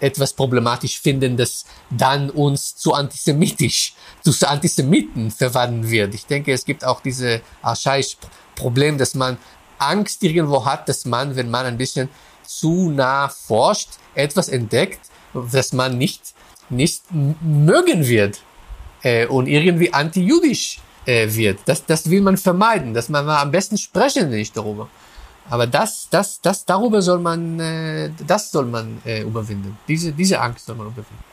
etwas 0.00 0.32
problematisch 0.32 1.00
finden, 1.00 1.36
das 1.36 1.64
dann 1.90 2.30
uns 2.30 2.76
zu 2.76 2.94
antisemitisch, 2.94 3.94
zu 4.22 4.32
Antisemiten 4.48 5.30
verwandeln 5.30 5.90
wird. 5.90 6.14
Ich 6.14 6.26
denke, 6.26 6.52
es 6.52 6.64
gibt 6.64 6.84
auch 6.84 7.00
diese 7.00 7.40
archaische 7.62 8.16
Problem, 8.54 8.96
dass 8.96 9.14
man 9.14 9.38
Angst 9.78 10.22
irgendwo 10.22 10.64
hat, 10.64 10.88
dass 10.88 11.04
man, 11.04 11.36
wenn 11.36 11.50
man 11.50 11.66
ein 11.66 11.78
bisschen 11.78 12.08
zu 12.44 12.90
nah 12.90 13.28
forscht, 13.28 13.90
etwas 14.14 14.48
entdeckt, 14.48 15.00
das 15.52 15.72
man 15.72 15.98
nicht, 15.98 16.34
nicht 16.70 17.02
mögen 17.10 18.06
wird 18.06 18.40
äh, 19.02 19.26
und 19.26 19.46
irgendwie 19.46 19.92
anti-jüdisch 19.92 20.80
äh, 21.06 21.28
wird. 21.34 21.60
Das, 21.66 21.84
das 21.84 22.10
will 22.10 22.20
man 22.20 22.36
vermeiden, 22.36 22.94
dass 22.94 23.08
man 23.08 23.28
am 23.28 23.50
besten 23.50 23.76
sprechen 23.76 24.30
nicht 24.30 24.56
darüber. 24.56 24.88
Aber 25.50 25.66
das, 25.66 26.08
das, 26.10 26.40
das, 26.40 26.64
darüber 26.64 27.00
soll 27.00 27.20
man, 27.20 27.58
äh, 27.60 28.10
das 28.26 28.50
soll 28.50 28.66
man 28.66 29.00
äh, 29.04 29.22
überwinden. 29.22 29.78
Diese, 29.86 30.12
diese 30.12 30.40
Angst 30.40 30.66
soll 30.66 30.76
man 30.76 30.88
überwinden. 30.88 31.24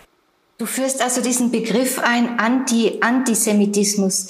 Du 0.58 0.66
führst 0.66 1.02
also 1.02 1.22
diesen 1.22 1.52
Begriff 1.52 2.00
ein, 2.00 2.40
Anti-Antisemitismus. 2.40 4.30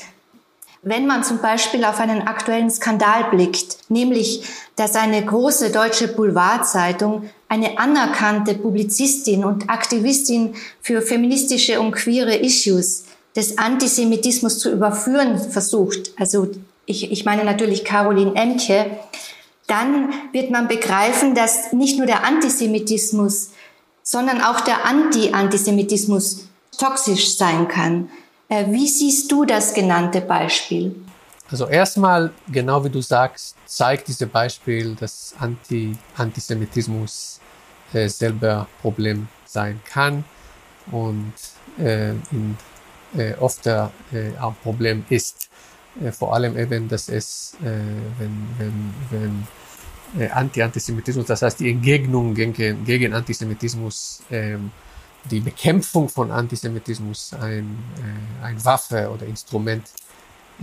Wenn 0.87 1.07
man 1.07 1.23
zum 1.23 1.39
Beispiel 1.39 1.83
auf 1.83 1.99
einen 1.99 2.27
aktuellen 2.27 2.69
Skandal 2.69 3.31
blickt, 3.31 3.77
nämlich, 3.89 4.43
dass 4.75 4.93
eine 4.95 5.25
große 5.25 5.71
deutsche 5.71 6.07
Boulevardzeitung 6.07 7.27
eine 7.49 7.79
anerkannte 7.79 8.53
Publizistin 8.53 9.43
und 9.45 9.67
Aktivistin 9.67 10.53
für 10.83 11.01
feministische 11.01 11.81
und 11.81 11.93
queere 11.93 12.35
Issues 12.35 13.05
des 13.35 13.57
Antisemitismus 13.57 14.59
zu 14.59 14.71
überführen 14.71 15.39
versucht, 15.39 16.11
also 16.17 16.51
ich, 16.85 17.11
ich 17.11 17.25
meine 17.25 17.43
natürlich 17.43 17.83
Caroline 17.83 18.35
Emke, 18.35 18.85
dann 19.65 20.13
wird 20.33 20.51
man 20.51 20.67
begreifen, 20.67 21.33
dass 21.33 21.73
nicht 21.73 21.97
nur 21.97 22.05
der 22.05 22.23
Antisemitismus, 22.23 23.49
sondern 24.03 24.39
auch 24.39 24.61
der 24.61 24.85
Anti-Antisemitismus 24.85 26.47
toxisch 26.77 27.37
sein 27.37 27.67
kann. 27.67 28.07
Äh, 28.49 28.65
wie 28.71 28.87
siehst 28.87 29.31
du 29.31 29.45
das 29.45 29.73
genannte 29.73 30.21
Beispiel? 30.21 30.95
Also 31.49 31.67
erstmal, 31.67 32.31
genau 32.51 32.83
wie 32.83 32.89
du 32.89 33.01
sagst, 33.01 33.55
zeigt 33.65 34.07
dieses 34.07 34.27
Beispiel, 34.27 34.95
dass 34.95 35.35
Anti 35.39 35.95
Antisemitismus 36.15 37.39
äh, 37.93 38.09
selber 38.09 38.67
Problem 38.81 39.27
sein 39.45 39.79
kann 39.85 40.23
und 40.91 41.33
äh, 41.79 42.11
in, 42.31 42.57
äh, 43.15 43.33
oft 43.39 43.65
äh, 43.67 43.87
auch 44.39 44.55
Problem 44.63 45.05
ist. 45.09 45.49
Äh, 46.03 46.11
vor 46.11 46.33
allem 46.33 46.57
eben, 46.57 46.87
dass 46.87 47.09
es, 47.09 47.55
äh, 47.61 47.65
wenn, 48.19 48.47
wenn, 48.57 48.93
wenn 49.11 49.47
Anti-Antisemitismus, 50.31 51.25
das 51.25 51.41
heißt 51.41 51.59
die 51.59 51.71
Entgegnung 51.71 52.33
gegen, 52.33 52.85
gegen 52.85 53.13
Antisemitismus, 53.13 54.21
ähm, 54.31 54.71
die 55.31 55.39
Bekämpfung 55.39 56.09
von 56.09 56.31
Antisemitismus 56.31 57.33
ein, 57.33 57.77
äh, 58.41 58.45
ein 58.45 58.63
Waffe 58.63 59.09
oder 59.09 59.25
Instrument 59.25 59.89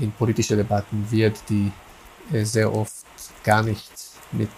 in 0.00 0.12
politische 0.12 0.56
Debatten 0.56 1.06
wird, 1.10 1.38
die 1.48 1.70
äh, 2.32 2.44
sehr 2.44 2.72
oft 2.72 3.04
gar 3.44 3.62
nicht 3.62 3.90
mit 4.32 4.50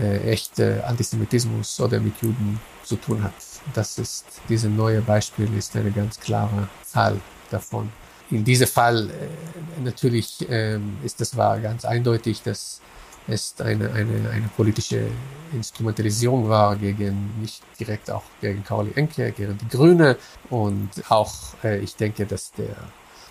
äh, 0.00 0.30
echter 0.30 0.86
Antisemitismus 0.86 1.80
oder 1.80 2.00
mit 2.00 2.20
Juden 2.20 2.60
zu 2.84 2.96
tun 2.96 3.22
hat. 3.22 3.34
Das 3.74 3.98
ist, 3.98 4.24
dieses 4.48 4.70
neue 4.70 5.00
Beispiel 5.00 5.52
ist 5.56 5.74
ein 5.76 5.94
ganz 5.94 6.18
klarer 6.18 6.68
Fall 6.84 7.20
davon 7.50 7.90
in 8.30 8.44
diesem 8.44 8.66
Fall 8.66 9.10
äh, 9.10 9.82
natürlich 9.82 10.46
ähm, 10.48 10.98
ist 11.02 11.20
das 11.20 11.36
war 11.36 11.60
ganz 11.60 11.84
eindeutig, 11.84 12.42
dass 12.42 12.80
es 13.28 13.54
eine, 13.60 13.92
eine, 13.92 14.30
eine 14.30 14.48
politische 14.56 15.06
Instrumentalisierung 15.52 16.48
war 16.48 16.76
gegen, 16.76 17.30
nicht 17.40 17.62
direkt 17.78 18.10
auch 18.10 18.24
gegen 18.40 18.64
Kauli 18.64 18.92
Enke, 18.94 19.32
gegen 19.32 19.58
die 19.58 19.68
Grüne 19.68 20.16
und 20.50 20.90
auch, 21.08 21.32
äh, 21.62 21.78
ich 21.78 21.94
denke, 21.96 22.26
dass 22.26 22.52
der 22.52 22.76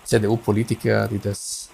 CDU-Politiker, 0.04 1.08
die 1.08 1.18
das 1.18 1.68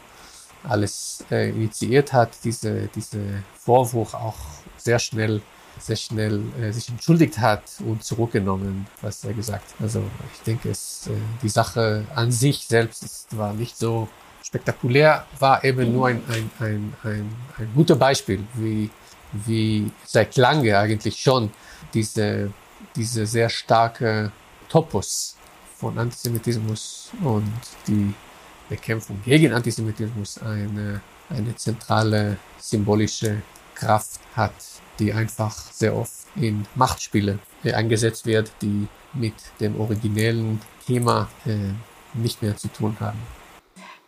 alles 0.63 1.25
äh, 1.31 1.51
initiiert 1.51 2.13
hat, 2.13 2.31
diese, 2.43 2.89
diese 2.95 3.21
Vorwurf 3.59 4.15
auch 4.15 4.37
sehr 4.77 4.99
schnell 4.99 5.43
sehr 5.81 5.97
schnell 5.97 6.43
äh, 6.61 6.71
sich 6.73 6.89
entschuldigt 6.89 7.39
hat 7.39 7.63
und 7.81 8.05
zurückgenommen, 8.05 8.87
was 9.03 9.25
er 9.25 9.33
gesagt. 9.33 9.75
Also 9.81 10.03
ich 10.33 10.41
denke, 10.43 10.71
es, 10.71 11.09
äh, 11.09 11.11
die 11.43 11.49
Sache 11.49 12.07
an 12.15 12.31
sich 12.31 12.67
selbst 12.67 13.03
ist, 13.03 13.37
war 13.37 13.53
nicht 13.53 13.77
so 13.77 14.09
spektakulär, 14.55 15.27
war 15.41 15.65
eben 15.65 15.93
nur 15.93 16.09
ein, 16.09 16.23
ein, 16.29 16.51
ein, 16.61 16.95
ein, 17.03 17.37
ein 17.59 17.69
guter 17.75 17.97
Beispiel, 17.97 18.45
wie, 18.55 18.89
wie 19.33 19.91
seit 20.05 20.37
lange 20.37 20.79
eigentlich 20.79 21.17
schon 21.21 21.51
diese, 21.93 22.53
diese 22.95 23.27
sehr 23.27 23.49
starke 23.49 24.31
Topos 24.69 25.37
von 25.77 25.99
Antisemitismus 25.99 27.11
und 27.23 27.53
die 27.89 28.15
Bekämpfung 28.69 29.21
gegen 29.25 29.53
Antisemitismus 29.53 30.39
eine, 30.39 31.01
eine 31.31 31.57
zentrale 31.57 32.37
symbolische 32.59 33.43
Kraft 33.75 34.21
hat 34.37 34.55
die 34.99 35.13
einfach 35.13 35.57
sehr 35.73 35.97
oft 35.97 36.13
in 36.37 36.67
Machtspiele 36.75 37.39
äh, 37.65 37.73
eingesetzt 37.73 38.27
wird, 38.27 38.53
die 38.63 38.87
mit 39.13 39.35
dem 39.61 39.81
originellen 39.81 40.61
Thema 40.87 41.29
äh, 41.47 41.73
nicht 42.15 42.43
mehr 42.43 42.57
zu 42.57 42.69
tun 42.69 42.97
haben. 43.01 43.19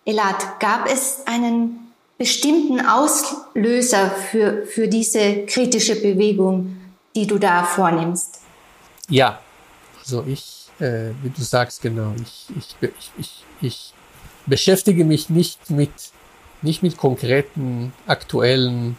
Elad, 0.06 0.60
gab 0.60 0.88
es 0.90 1.26
einen 1.26 1.92
bestimmten 2.16 2.80
Auslöser 2.80 4.10
für, 4.10 4.64
für 4.64 4.86
diese 4.88 5.44
kritische 5.46 5.96
Bewegung, 5.96 6.76
die 7.14 7.26
du 7.26 7.38
da 7.38 7.64
vornimmst? 7.64 8.40
Ja, 9.08 9.40
also 9.98 10.24
ich, 10.26 10.68
äh, 10.78 11.10
wie 11.22 11.30
du 11.30 11.42
sagst, 11.42 11.82
genau, 11.82 12.14
ich, 12.22 12.46
ich, 12.56 12.76
ich, 12.80 13.10
ich, 13.18 13.44
ich 13.60 13.92
beschäftige 14.46 15.04
mich 15.04 15.28
nicht 15.28 15.70
mit, 15.70 15.90
nicht 16.62 16.84
mit 16.84 16.96
konkreten 16.96 17.92
aktuellen 18.06 18.96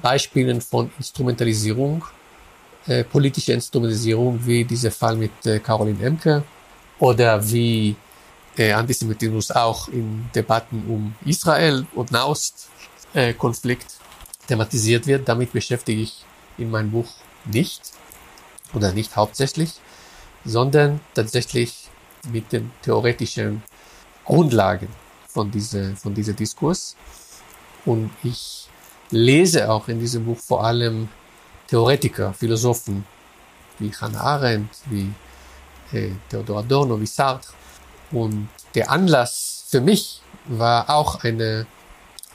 Beispielen 0.00 0.60
von 0.60 0.90
Instrumentalisierung, 0.98 2.04
äh, 2.86 3.02
politischer 3.02 3.54
Instrumentalisierung, 3.54 4.46
wie 4.46 4.64
dieser 4.64 4.92
Fall 4.92 5.16
mit 5.16 5.44
äh, 5.44 5.58
Caroline 5.58 6.04
Emke 6.04 6.44
oder 7.00 7.50
wie 7.50 7.96
Antisemitismus 8.58 9.50
auch 9.50 9.88
in 9.88 10.30
Debatten 10.34 10.84
um 10.88 11.14
Israel 11.24 11.86
und 11.94 12.12
Nahostkonflikt 12.12 13.84
äh, 13.84 14.46
thematisiert 14.46 15.06
wird. 15.06 15.28
Damit 15.28 15.52
beschäftige 15.52 16.02
ich 16.02 16.24
in 16.58 16.70
meinem 16.70 16.90
Buch 16.90 17.08
nicht 17.44 17.92
oder 18.72 18.92
nicht 18.92 19.16
hauptsächlich, 19.16 19.72
sondern 20.44 21.00
tatsächlich 21.14 21.88
mit 22.30 22.52
den 22.52 22.70
theoretischen 22.82 23.62
Grundlagen 24.24 24.88
von 25.28 25.50
dieser, 25.50 25.96
von 25.96 26.14
dieser 26.14 26.32
Diskurs. 26.32 26.96
Und 27.84 28.10
ich 28.22 28.68
lese 29.10 29.70
auch 29.70 29.88
in 29.88 30.00
diesem 30.00 30.24
Buch 30.24 30.38
vor 30.38 30.64
allem 30.64 31.08
Theoretiker, 31.66 32.32
Philosophen 32.32 33.04
wie 33.78 33.92
Hannah 33.92 34.20
Arendt, 34.20 34.70
wie 34.86 35.12
äh, 35.92 36.12
Theodor 36.28 36.60
Adorno, 36.60 37.00
wie 37.00 37.06
Sartre. 37.06 37.52
Und 38.14 38.48
der 38.76 38.90
Anlass 38.90 39.64
für 39.68 39.80
mich 39.80 40.22
war 40.46 40.88
auch 40.88 41.24
eine, 41.24 41.66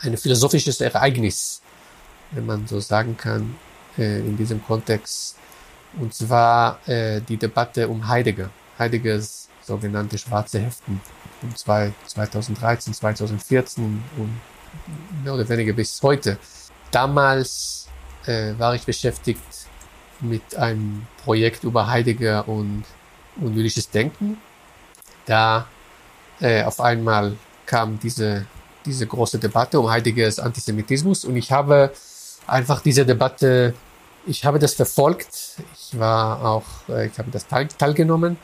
ein 0.01 0.17
philosophisches 0.17 0.81
Ereignis, 0.81 1.61
wenn 2.31 2.45
man 2.45 2.67
so 2.67 2.79
sagen 2.81 3.15
kann, 3.15 3.55
äh, 3.97 4.19
in 4.19 4.35
diesem 4.35 4.63
Kontext. 4.63 5.37
Und 5.97 6.13
zwar 6.13 6.85
äh, 6.87 7.21
die 7.21 7.37
Debatte 7.37 7.87
um 7.87 8.07
Heidegger, 8.07 8.49
Heideggers 8.77 9.47
sogenannte 9.61 10.17
schwarze 10.17 10.59
Heften, 10.59 10.99
um 11.41 11.55
2013, 11.55 12.93
2014 12.93 14.03
und 14.17 14.39
mehr 15.23 15.33
oder 15.33 15.47
weniger 15.47 15.73
bis 15.73 16.01
heute. 16.03 16.37
Damals 16.91 17.87
äh, 18.25 18.53
war 18.57 18.75
ich 18.75 18.83
beschäftigt 18.83 19.41
mit 20.19 20.55
einem 20.55 21.07
Projekt 21.23 21.63
über 21.63 21.87
Heidegger 21.87 22.47
und, 22.47 22.83
und 23.37 23.55
jüdisches 23.55 23.89
Denken. 23.89 24.37
Da 25.29 25.67
äh, 26.41 26.63
auf 26.63 26.81
einmal 26.81 27.35
kam 27.67 27.99
diese, 27.99 28.47
diese 28.83 29.05
große 29.05 29.37
Debatte 29.37 29.79
um 29.79 29.87
Heideggers 29.87 30.39
Antisemitismus 30.39 31.23
und 31.23 31.35
ich 31.35 31.51
habe 31.51 31.91
einfach 32.47 32.81
diese 32.81 33.05
Debatte, 33.05 33.75
ich 34.25 34.43
habe 34.43 34.57
das 34.57 34.73
verfolgt. 34.73 35.29
Ich 35.75 35.99
war 35.99 36.43
auch, 36.43 36.63
äh, 36.89 37.05
ich 37.05 37.19
habe 37.19 37.29
das 37.29 37.45
teil, 37.45 37.67
teilgenommen 37.67 38.37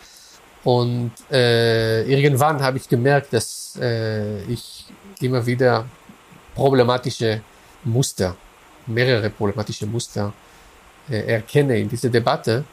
und 0.63 1.12
äh, 1.32 2.04
irgendwann 2.04 2.62
habe 2.62 2.77
ich 2.77 2.88
gemerkt, 2.88 3.34
dass 3.34 3.80
äh, 3.82 4.44
ich 4.44 4.86
immer 5.22 5.44
wieder 5.44 5.86
problematische 6.54 7.42
Muster, 7.84 8.36
mehrere 8.86 9.32
problematische 9.32 9.88
Muster 9.88 10.34
äh, 11.10 11.34
erkenne 11.34 11.80
in 11.80 11.89
dieser 11.89 12.10
Debatte, 12.10 12.63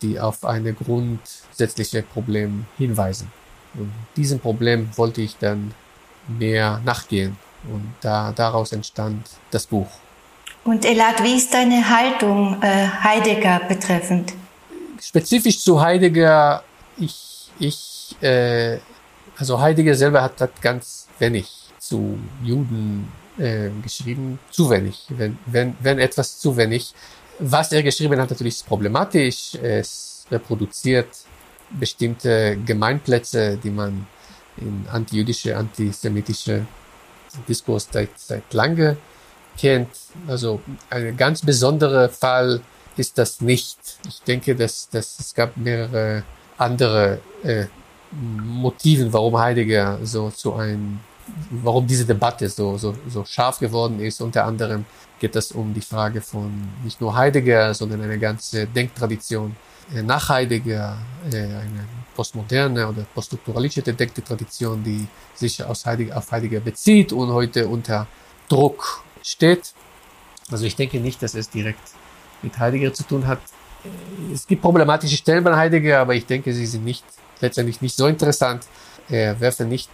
die 0.00 0.20
auf 0.20 0.44
eine 0.44 0.72
grundsätzliche 0.74 2.02
Problem 2.02 2.66
hinweisen. 2.76 3.32
Und 3.74 3.92
diesem 4.16 4.40
Problem 4.40 4.88
wollte 4.96 5.20
ich 5.20 5.36
dann 5.38 5.74
mehr 6.26 6.80
nachgehen. 6.84 7.36
Und 7.64 7.92
da, 8.00 8.32
daraus 8.32 8.72
entstand 8.72 9.28
das 9.50 9.66
Buch. 9.66 9.88
Und 10.64 10.84
Elad, 10.84 11.22
wie 11.22 11.36
ist 11.36 11.52
deine 11.54 11.88
Haltung 11.88 12.60
äh, 12.62 12.88
Heidegger 13.02 13.60
betreffend? 13.68 14.34
Spezifisch 15.00 15.60
zu 15.60 15.80
Heidegger, 15.80 16.62
ich, 16.98 17.50
ich 17.58 18.16
äh, 18.20 18.78
also 19.38 19.60
Heidegger 19.60 19.94
selber 19.94 20.22
hat, 20.22 20.40
hat 20.40 20.60
ganz 20.60 21.06
wenig 21.18 21.48
zu 21.78 22.18
Juden 22.42 23.08
äh, 23.38 23.70
geschrieben, 23.82 24.38
zu 24.50 24.68
wenig, 24.68 25.06
wenn, 25.08 25.38
wenn, 25.46 25.76
wenn 25.80 25.98
etwas 25.98 26.38
zu 26.38 26.56
wenig. 26.56 26.92
Was 27.38 27.70
er 27.70 27.84
geschrieben 27.84 28.20
hat, 28.20 28.30
natürlich 28.30 28.54
ist 28.56 28.66
problematisch. 28.66 29.54
Es 29.54 30.26
reproduziert 30.30 31.08
bestimmte 31.70 32.56
Gemeinplätze, 32.64 33.58
die 33.62 33.70
man 33.70 34.06
in 34.56 34.86
antijüdische, 34.90 35.56
antisemitische 35.56 36.66
Diskurs 37.48 37.88
seit, 37.90 38.10
seit 38.18 38.52
lange 38.52 38.96
kennt. 39.56 39.88
Also 40.26 40.60
ein 40.90 41.16
ganz 41.16 41.42
besonderer 41.42 42.08
Fall 42.08 42.60
ist 42.96 43.18
das 43.18 43.40
nicht. 43.40 43.78
Ich 44.08 44.22
denke, 44.22 44.56
dass, 44.56 44.88
dass 44.88 45.18
es 45.20 45.34
gab 45.34 45.56
mehrere 45.56 46.24
andere 46.56 47.20
äh, 47.42 47.66
Motiven, 48.10 49.12
warum 49.12 49.38
Heidegger 49.38 49.98
so 50.02 50.30
zu 50.30 50.54
ein, 50.54 51.00
warum 51.50 51.86
diese 51.86 52.06
Debatte 52.06 52.48
so, 52.48 52.78
so, 52.78 52.94
so 53.08 53.24
scharf 53.24 53.58
geworden 53.58 54.00
ist. 54.00 54.20
Unter 54.20 54.44
anderem 54.44 54.86
geht 55.20 55.36
es 55.36 55.52
um 55.52 55.74
die 55.74 55.80
Frage 55.80 56.20
von 56.20 56.68
nicht 56.82 57.00
nur 57.00 57.14
Heidegger, 57.14 57.74
sondern 57.74 58.02
eine 58.02 58.18
ganze 58.18 58.66
Denktradition 58.66 59.54
äh, 59.94 60.02
nach 60.02 60.28
Heidegger, 60.28 60.98
äh, 61.30 61.36
eine 61.36 61.86
postmoderne 62.14 62.88
oder 62.88 63.02
poststrukturalistische 63.14 63.92
Denktradition, 63.94 64.82
die 64.82 65.06
sich 65.34 65.62
aus 65.62 65.86
Heidegger, 65.86 66.16
auf 66.16 66.30
Heidegger 66.32 66.60
bezieht 66.60 67.12
und 67.12 67.32
heute 67.32 67.68
unter 67.68 68.06
Druck 68.48 69.04
steht. 69.22 69.72
Also 70.50 70.64
ich 70.64 70.74
denke 70.74 70.98
nicht, 70.98 71.22
dass 71.22 71.34
es 71.34 71.48
direkt 71.48 71.92
mit 72.42 72.58
Heidegger 72.58 72.92
zu 72.92 73.04
tun 73.04 73.26
hat. 73.26 73.40
Es 74.32 74.46
gibt 74.46 74.62
problematische 74.62 75.16
Stellen 75.16 75.44
bei 75.44 75.56
Heidegger, 75.56 76.00
aber 76.00 76.14
ich 76.14 76.26
denke, 76.26 76.52
sie 76.52 76.66
sind 76.66 76.84
nicht 76.84 77.04
letztendlich 77.40 77.80
nicht 77.80 77.96
so 77.96 78.06
interessant. 78.06 78.66
Er 79.08 79.38
werfe 79.40 79.64
nicht 79.64 79.88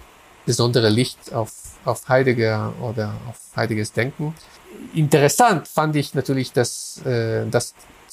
besondere 0.46 0.88
Licht 0.88 1.32
auf, 1.32 1.52
auf 1.84 2.08
Heidegger 2.08 2.72
oder 2.80 3.14
auf 3.28 3.38
Heideggers 3.56 3.92
Denken. 3.92 4.34
Interessant 4.94 5.68
fand 5.68 5.96
ich 5.96 6.14
natürlich, 6.14 6.52
dass 6.52 7.00
äh, 7.04 7.46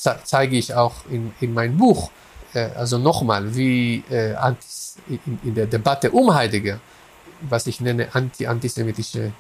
das 0.03 0.25
zeige 0.25 0.58
ich 0.58 0.74
auch 0.74 1.05
in, 1.10 1.34
in 1.39 1.53
meinem 1.53 1.77
Buch. 1.77 2.12
Äh, 2.53 2.70
also 2.75 2.98
nochmal, 2.98 3.55
wie 3.55 4.03
äh, 4.10 4.36
in, 5.08 5.39
in 5.43 5.55
der 5.55 5.67
Debatte 5.67 6.12
um 6.12 6.34
Heidegger, 6.34 6.79
was 7.41 7.67
ich 7.67 7.79
nenne 7.81 8.13
anti-antisemitische 8.13 9.31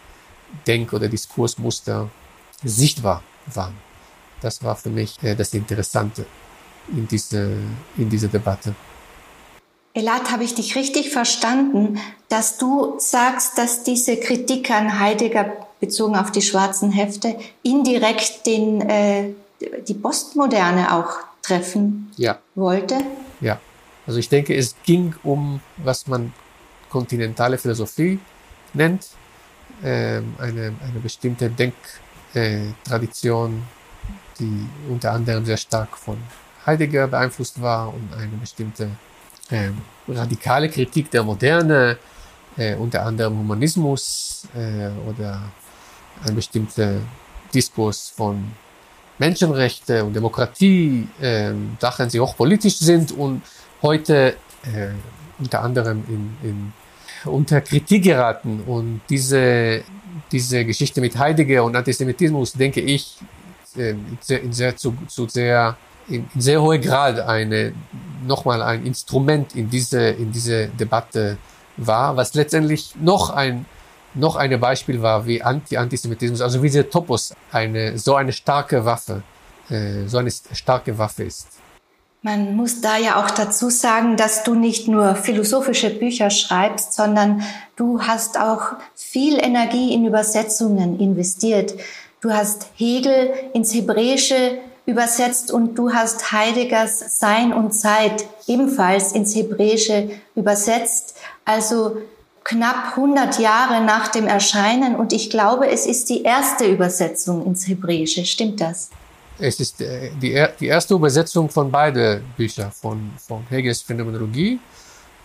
Denk- 0.67 0.93
oder 0.93 1.07
Diskursmuster 1.07 2.09
sichtbar 2.63 3.23
waren. 3.47 3.75
Das 4.41 4.63
war 4.63 4.75
für 4.75 4.89
mich 4.89 5.21
äh, 5.23 5.35
das 5.35 5.53
Interessante 5.53 6.25
in, 6.89 7.07
diese, 7.07 7.53
in 7.97 8.09
dieser 8.09 8.27
Debatte. 8.27 8.75
Elat, 9.93 10.31
habe 10.31 10.45
ich 10.45 10.55
dich 10.55 10.75
richtig 10.75 11.11
verstanden, 11.11 11.99
dass 12.29 12.57
du 12.57 12.95
sagst, 12.97 13.57
dass 13.57 13.83
diese 13.83 14.17
Kritik 14.17 14.71
an 14.71 14.99
Heidegger 14.99 15.67
bezogen 15.81 16.15
auf 16.15 16.31
die 16.31 16.41
schwarzen 16.41 16.91
Hefte 16.91 17.37
indirekt 17.61 18.45
den, 18.45 18.81
äh, 18.81 19.33
die 19.87 19.93
Postmoderne 19.93 20.93
auch 20.93 21.19
treffen 21.41 22.11
ja. 22.17 22.39
wollte? 22.55 22.95
Ja, 23.39 23.59
also 24.05 24.19
ich 24.19 24.29
denke, 24.29 24.55
es 24.55 24.75
ging 24.83 25.15
um, 25.23 25.61
was 25.77 26.07
man 26.07 26.33
kontinentale 26.89 27.57
Philosophie 27.57 28.19
nennt, 28.73 29.07
ähm, 29.83 30.35
eine, 30.37 30.73
eine 30.83 30.99
bestimmte 31.01 31.49
Denktradition, 31.49 33.53
äh, 33.53 34.39
die 34.39 34.67
unter 34.89 35.11
anderem 35.11 35.45
sehr 35.45 35.57
stark 35.57 35.97
von 35.97 36.17
Heidegger 36.65 37.07
beeinflusst 37.07 37.61
war 37.61 37.93
und 37.93 38.13
eine 38.13 38.35
bestimmte 38.37 38.89
äh, 39.49 39.69
radikale 40.07 40.69
Kritik 40.69 41.11
der 41.11 41.23
Moderne, 41.23 41.97
äh, 42.57 42.75
unter 42.75 43.05
anderem 43.05 43.39
Humanismus 43.39 44.47
äh, 44.55 44.89
oder 45.09 45.41
ein 46.25 46.35
bestimmter 46.35 46.95
Diskurs 47.53 48.09
von 48.09 48.51
Menschenrechte 49.21 50.03
und 50.03 50.13
Demokratie, 50.15 51.07
äh, 51.21 51.51
Sachen, 51.79 52.09
die 52.09 52.19
hochpolitisch 52.19 52.77
sind 52.79 53.11
und 53.11 53.43
heute 53.83 54.35
äh, 54.63 54.89
unter 55.37 55.61
anderem 55.61 56.03
in, 56.07 56.49
in, 56.49 56.73
unter 57.25 57.61
Kritik 57.61 58.03
geraten. 58.03 58.61
Und 58.65 59.01
diese, 59.09 59.83
diese 60.31 60.65
Geschichte 60.65 61.01
mit 61.01 61.13
Heidegger 61.19 61.63
und 61.63 61.75
Antisemitismus, 61.75 62.53
denke 62.53 62.81
ich, 62.81 63.17
äh, 63.77 63.91
in 63.91 64.17
sehr, 64.19 64.41
in 64.41 64.53
sehr 64.53 64.75
zu, 64.75 64.97
zu 65.07 65.27
sehr 65.27 65.77
in, 66.07 66.27
in 66.33 66.41
sehr 66.41 66.59
hohem 66.59 66.81
Grad 66.81 67.19
eine, 67.19 67.73
nochmal 68.25 68.63
ein 68.63 68.85
Instrument 68.87 69.55
in 69.55 69.69
diese, 69.69 70.01
in 70.01 70.31
diese 70.31 70.67
Debatte 70.69 71.37
war, 71.77 72.17
was 72.17 72.33
letztendlich 72.33 72.95
noch 72.99 73.29
ein, 73.29 73.65
noch 74.13 74.35
ein 74.35 74.59
Beispiel 74.59 75.01
war, 75.01 75.25
wie 75.25 75.41
Anti-Antisemitismus, 75.41 76.41
also 76.41 76.61
wie 76.61 76.67
dieser 76.67 76.89
Topos 76.89 77.33
eine, 77.51 77.97
so 77.97 78.15
eine 78.15 78.33
starke 78.33 78.83
Waffe, 78.85 79.23
äh, 79.69 80.07
so 80.07 80.17
eine 80.17 80.31
starke 80.31 80.97
Waffe 80.97 81.23
ist. 81.23 81.47
Man 82.23 82.55
muss 82.55 82.81
da 82.81 82.97
ja 82.97 83.23
auch 83.23 83.31
dazu 83.31 83.71
sagen, 83.71 84.15
dass 84.15 84.43
du 84.43 84.53
nicht 84.53 84.87
nur 84.87 85.15
philosophische 85.15 85.89
Bücher 85.89 86.29
schreibst, 86.29 86.93
sondern 86.93 87.41
du 87.75 88.01
hast 88.03 88.39
auch 88.39 88.73
viel 88.93 89.43
Energie 89.43 89.91
in 89.93 90.05
Übersetzungen 90.05 90.99
investiert. 90.99 91.73
Du 92.19 92.31
hast 92.31 92.67
Hegel 92.75 93.33
ins 93.53 93.73
Hebräische 93.73 94.59
übersetzt 94.85 95.51
und 95.51 95.79
du 95.79 95.93
hast 95.93 96.31
Heideggers 96.31 97.17
Sein 97.19 97.53
und 97.53 97.71
Zeit 97.71 98.25
ebenfalls 98.45 99.13
ins 99.13 99.33
Hebräische 99.35 100.11
übersetzt, 100.35 101.15
also 101.43 101.97
knapp 102.43 102.97
100 102.97 103.39
Jahre 103.39 103.83
nach 103.83 104.09
dem 104.09 104.27
Erscheinen 104.27 104.95
und 104.95 105.13
ich 105.13 105.29
glaube, 105.29 105.69
es 105.69 105.85
ist 105.85 106.09
die 106.09 106.23
erste 106.23 106.65
Übersetzung 106.65 107.45
ins 107.45 107.67
Hebräische. 107.67 108.25
Stimmt 108.25 108.61
das? 108.61 108.89
Es 109.39 109.59
ist 109.59 109.81
äh, 109.81 110.11
die, 110.21 110.45
die 110.59 110.67
erste 110.67 110.93
Übersetzung 110.93 111.49
von 111.49 111.71
beiden 111.71 112.23
Büchern, 112.37 112.71
von, 112.71 113.11
von 113.17 113.45
Hegels 113.49 113.81
Phänomenologie 113.81 114.59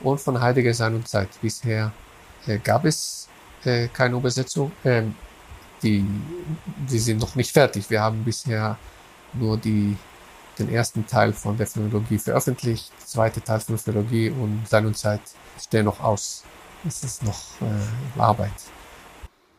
und 0.00 0.20
von 0.20 0.40
Heidegger 0.40 0.74
Sein 0.74 0.94
und 0.94 1.08
Zeit. 1.08 1.28
Bisher 1.40 1.92
äh, 2.46 2.58
gab 2.58 2.84
es 2.84 3.28
äh, 3.64 3.88
keine 3.88 4.16
Übersetzung. 4.16 4.72
Ähm, 4.84 5.14
die, 5.82 6.04
die 6.90 6.98
sind 6.98 7.20
noch 7.20 7.34
nicht 7.34 7.52
fertig. 7.52 7.88
Wir 7.90 8.00
haben 8.00 8.24
bisher 8.24 8.78
nur 9.34 9.58
die, 9.58 9.96
den 10.58 10.72
ersten 10.72 11.06
Teil 11.06 11.32
von 11.32 11.56
der 11.56 11.66
Phänomenologie 11.66 12.18
veröffentlicht, 12.18 12.90
der 12.98 13.06
zweite 13.06 13.42
Teil 13.42 13.60
von 13.60 13.74
der 13.74 13.82
Phänomenologie 13.82 14.30
und 14.30 14.66
Sein 14.68 14.86
und 14.86 14.96
Zeit 14.96 15.20
stehen 15.60 15.84
noch 15.84 16.00
aus. 16.00 16.44
Es 16.86 17.02
ist 17.02 17.22
noch 17.24 17.40
äh, 17.60 18.20
Arbeit. 18.20 18.52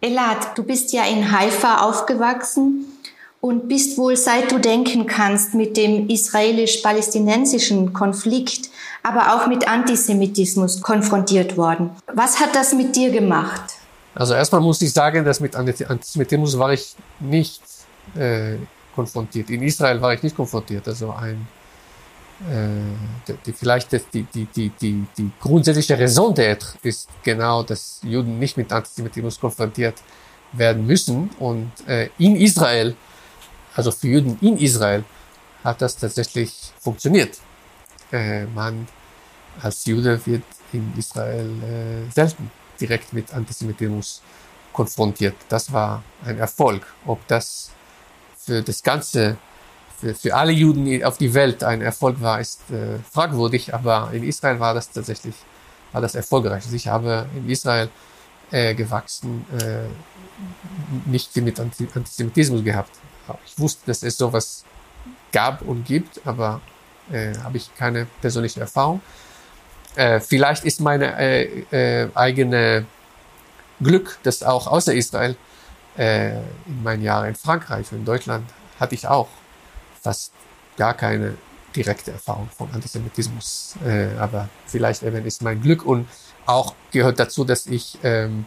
Elad, 0.01 0.57
du 0.57 0.63
bist 0.63 0.93
ja 0.93 1.05
in 1.05 1.31
Haifa 1.31 1.81
aufgewachsen 1.81 2.85
und 3.41 3.67
bist 3.67 3.97
wohl 3.97 4.15
seit 4.15 4.51
du 4.51 4.59
denken 4.59 5.07
kannst 5.07 5.53
mit 5.53 5.75
dem 5.75 6.09
israelisch-palästinensischen 6.09 7.93
Konflikt, 7.93 8.69
aber 9.03 9.35
auch 9.35 9.47
mit 9.47 9.67
Antisemitismus 9.67 10.81
konfrontiert 10.81 11.57
worden. 11.57 11.89
Was 12.13 12.39
hat 12.39 12.55
das 12.55 12.73
mit 12.73 12.95
dir 12.95 13.11
gemacht? 13.11 13.61
Also 14.15 14.33
erstmal 14.33 14.61
muss 14.61 14.81
ich 14.81 14.93
sagen, 14.93 15.25
dass 15.25 15.39
mit 15.39 15.55
Antisemitismus 15.55 16.57
war 16.57 16.73
ich 16.73 16.95
nicht 17.19 17.61
äh, 18.15 18.55
konfrontiert. 18.95 19.49
In 19.49 19.61
Israel 19.61 20.01
war 20.01 20.13
ich 20.13 20.23
nicht 20.23 20.35
konfrontiert. 20.35 20.87
Also 20.87 21.11
ein, 21.11 21.47
die, 22.39 23.51
vielleicht 23.53 23.91
die, 23.91 24.23
die, 24.23 24.45
die, 24.45 24.69
die, 24.69 25.05
die 25.17 25.31
grundsätzliche 25.39 25.97
Raison 25.97 26.33
d'être 26.33 26.75
ist 26.83 27.09
genau, 27.23 27.63
dass 27.63 27.99
Juden 28.03 28.37
nicht 28.37 28.57
mit 28.57 28.71
Antisemitismus 28.71 29.39
konfrontiert 29.39 29.95
werden 30.51 30.85
müssen. 30.85 31.29
Und 31.39 31.71
äh, 31.87 32.09
in 32.17 32.35
Israel, 32.35 32.95
also 33.75 33.91
für 33.91 34.07
Juden 34.07 34.37
in 34.41 34.57
Israel, 34.57 35.03
hat 35.63 35.81
das 35.81 35.97
tatsächlich 35.97 36.53
funktioniert. 36.79 37.39
Äh, 38.11 38.45
man 38.45 38.87
als 39.61 39.85
Jude 39.85 40.19
wird 40.25 40.43
in 40.73 40.93
Israel 40.97 41.49
äh, 41.63 42.11
selten 42.13 42.51
direkt 42.79 43.13
mit 43.13 43.33
Antisemitismus 43.33 44.21
konfrontiert. 44.71 45.35
Das 45.49 45.71
war 45.73 46.03
ein 46.23 46.37
Erfolg. 46.37 46.85
Ob 47.05 47.25
das 47.27 47.71
für 48.37 48.61
das 48.61 48.83
Ganze, 48.83 49.37
für, 49.97 50.35
alle 50.35 50.51
Juden 50.51 51.03
auf 51.03 51.17
die 51.17 51.33
Welt 51.33 51.63
ein 51.63 51.81
Erfolg 51.81 52.21
war, 52.21 52.39
ist 52.39 52.61
äh, 52.69 52.99
fragwürdig, 53.11 53.73
aber 53.73 54.09
in 54.13 54.23
Israel 54.23 54.59
war 54.59 54.73
das 54.73 54.91
tatsächlich 54.91 55.35
war 55.91 56.01
das 56.01 56.15
erfolgreich. 56.15 56.63
Also 56.63 56.75
ich 56.75 56.87
habe 56.87 57.27
in 57.35 57.49
Israel 57.49 57.89
äh, 58.51 58.75
gewachsen, 58.75 59.45
äh, 59.59 61.09
nicht 61.09 61.35
mit 61.37 61.59
Antisemitismus 61.59 62.63
gehabt. 62.63 62.91
Ich 63.45 63.57
wusste, 63.57 63.81
dass 63.87 64.03
es 64.03 64.17
sowas 64.17 64.63
gab 65.31 65.61
und 65.61 65.85
gibt, 65.85 66.21
aber 66.25 66.61
äh, 67.11 67.33
habe 67.43 67.57
ich 67.57 67.73
keine 67.75 68.05
persönliche 68.21 68.59
Erfahrung. 68.59 69.01
Äh, 69.95 70.19
vielleicht 70.19 70.63
ist 70.63 70.79
meine 70.79 71.17
äh, 71.19 72.03
äh, 72.03 72.09
eigene 72.13 72.85
Glück, 73.81 74.19
dass 74.23 74.43
auch 74.43 74.67
außer 74.67 74.93
Israel 74.93 75.35
äh, 75.97 76.37
in 76.67 76.83
meinen 76.83 77.03
Jahren 77.03 77.29
in 77.29 77.35
Frankreich 77.35 77.91
und 77.91 77.99
in 77.99 78.05
Deutschland 78.05 78.47
hatte 78.79 78.93
ich 78.95 79.07
auch 79.07 79.27
fast 80.07 80.31
gar 80.77 80.93
keine 80.93 81.35
direkte 81.75 82.11
Erfahrung 82.11 82.49
von 82.57 82.71
Antisemitismus. 82.71 83.75
Äh, 83.85 84.15
aber 84.17 84.47
vielleicht 84.65 85.03
eben 85.03 85.25
ist 85.25 85.41
mein 85.41 85.61
Glück 85.61 85.85
und 85.85 86.07
auch 86.45 86.73
gehört 86.91 87.19
dazu, 87.19 87.43
dass 87.43 87.67
ich 87.67 87.97
ähm, 88.03 88.45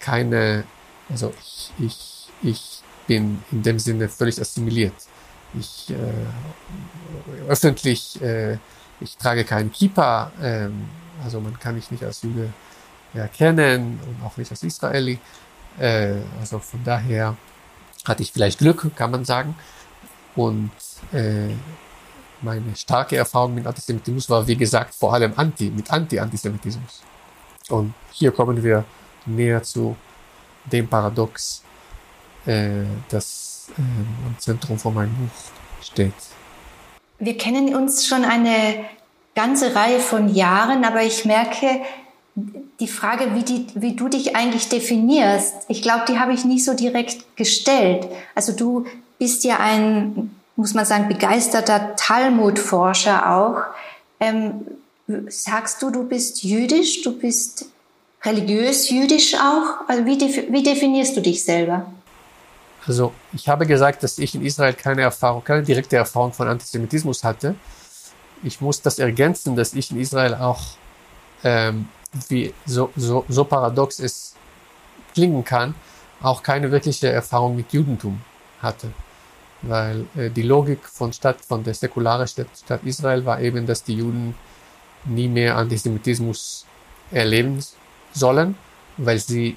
keine, 0.00 0.64
also 1.08 1.32
ich, 1.40 1.72
ich, 1.78 2.28
ich 2.42 2.82
bin 3.06 3.42
in 3.52 3.62
dem 3.62 3.78
Sinne 3.78 4.08
völlig 4.08 4.40
assimiliert. 4.40 4.94
Ich 5.56 5.90
äh, 5.90 7.48
öffentlich, 7.48 8.20
äh, 8.20 8.58
ich 9.00 9.16
trage 9.16 9.44
keinen 9.44 9.70
Kippa, 9.70 10.32
ähm, 10.42 10.88
also 11.22 11.40
man 11.40 11.56
kann 11.60 11.76
mich 11.76 11.92
nicht 11.92 12.02
als 12.02 12.22
Jude 12.22 12.52
erkennen 13.14 14.00
und 14.08 14.26
auch 14.26 14.36
nicht 14.36 14.50
als 14.50 14.64
Israeli. 14.64 15.20
Äh, 15.78 16.14
also 16.40 16.58
von 16.58 16.82
daher 16.82 17.36
hatte 18.04 18.22
ich 18.24 18.32
vielleicht 18.32 18.58
Glück, 18.58 18.90
kann 18.96 19.12
man 19.12 19.24
sagen. 19.24 19.54
Und 20.36 20.70
äh, 21.12 21.48
meine 22.42 22.76
starke 22.76 23.16
Erfahrung 23.16 23.54
mit 23.54 23.66
Antisemitismus 23.66 24.28
war, 24.28 24.46
wie 24.46 24.56
gesagt, 24.56 24.94
vor 24.94 25.14
allem 25.14 25.32
anti, 25.36 25.70
mit 25.70 25.90
Anti-Antisemitismus. 25.90 27.02
Und 27.70 27.94
hier 28.12 28.30
kommen 28.32 28.62
wir 28.62 28.84
näher 29.26 29.62
zu 29.62 29.96
dem 30.64 30.88
Paradox, 30.88 31.62
äh, 32.46 32.84
das 33.08 33.68
äh, 33.78 33.80
im 33.80 34.38
Zentrum 34.38 34.78
von 34.78 34.94
meinem 34.94 35.14
Buch 35.14 35.84
steht. 35.84 36.12
Wir 37.18 37.36
kennen 37.36 37.74
uns 37.74 38.06
schon 38.06 38.24
eine 38.24 38.84
ganze 39.34 39.74
Reihe 39.74 40.00
von 40.00 40.34
Jahren, 40.34 40.84
aber 40.84 41.02
ich 41.02 41.24
merke, 41.24 41.80
die 42.80 42.88
Frage, 42.88 43.34
wie, 43.34 43.44
die, 43.44 43.66
wie 43.74 43.94
du 43.94 44.08
dich 44.08 44.34
eigentlich 44.34 44.68
definierst, 44.68 45.54
ich 45.68 45.82
glaube, 45.82 46.04
die 46.08 46.18
habe 46.18 46.32
ich 46.32 46.44
nicht 46.44 46.64
so 46.64 46.74
direkt 46.74 47.36
gestellt. 47.36 48.08
Also 48.34 48.52
du 48.52 48.86
bist 49.24 49.42
ja 49.44 49.58
ein, 49.58 50.30
muss 50.54 50.74
man 50.74 50.84
sagen, 50.84 51.08
begeisterter 51.08 51.96
Talmud-Forscher 51.96 53.34
auch. 53.34 53.56
Ähm, 54.20 54.66
sagst 55.28 55.80
du, 55.80 55.90
du 55.90 56.06
bist 56.06 56.42
jüdisch, 56.42 57.00
du 57.00 57.18
bist 57.18 57.64
religiös 58.22 58.90
jüdisch 58.90 59.34
auch? 59.34 59.88
Also 59.88 60.04
wie, 60.04 60.20
wie 60.52 60.62
definierst 60.62 61.16
du 61.16 61.22
dich 61.22 61.42
selber? 61.42 61.86
Also 62.86 63.14
ich 63.32 63.48
habe 63.48 63.66
gesagt, 63.66 64.02
dass 64.02 64.18
ich 64.18 64.34
in 64.34 64.44
Israel 64.44 64.74
keine 64.74 65.00
Erfahrung, 65.00 65.42
keine 65.42 65.62
direkte 65.62 65.96
Erfahrung 65.96 66.34
von 66.34 66.46
Antisemitismus 66.46 67.24
hatte. 67.24 67.54
Ich 68.42 68.60
muss 68.60 68.82
das 68.82 68.98
ergänzen, 68.98 69.56
dass 69.56 69.72
ich 69.72 69.90
in 69.90 69.98
Israel 69.98 70.34
auch 70.34 70.60
ähm, 71.44 71.88
wie 72.28 72.52
so, 72.66 72.90
so, 72.94 73.24
so 73.30 73.44
paradox 73.44 74.00
es 74.00 74.34
klingen 75.14 75.42
kann, 75.46 75.74
auch 76.20 76.42
keine 76.42 76.70
wirkliche 76.70 77.08
Erfahrung 77.08 77.56
mit 77.56 77.72
Judentum 77.72 78.20
hatte. 78.60 78.92
Weil 79.66 80.06
äh, 80.16 80.30
die 80.30 80.42
Logik 80.42 80.86
von 80.86 81.12
Stadt, 81.12 81.40
von 81.40 81.64
der 81.64 81.74
säkularen 81.74 82.26
Stadt, 82.26 82.48
Stadt 82.56 82.82
Israel 82.84 83.24
war 83.24 83.40
eben, 83.40 83.66
dass 83.66 83.82
die 83.84 83.94
Juden 83.94 84.34
nie 85.04 85.28
mehr 85.28 85.56
Antisemitismus 85.56 86.66
erleben 87.10 87.62
sollen, 88.12 88.56
weil 88.96 89.18
sie 89.18 89.56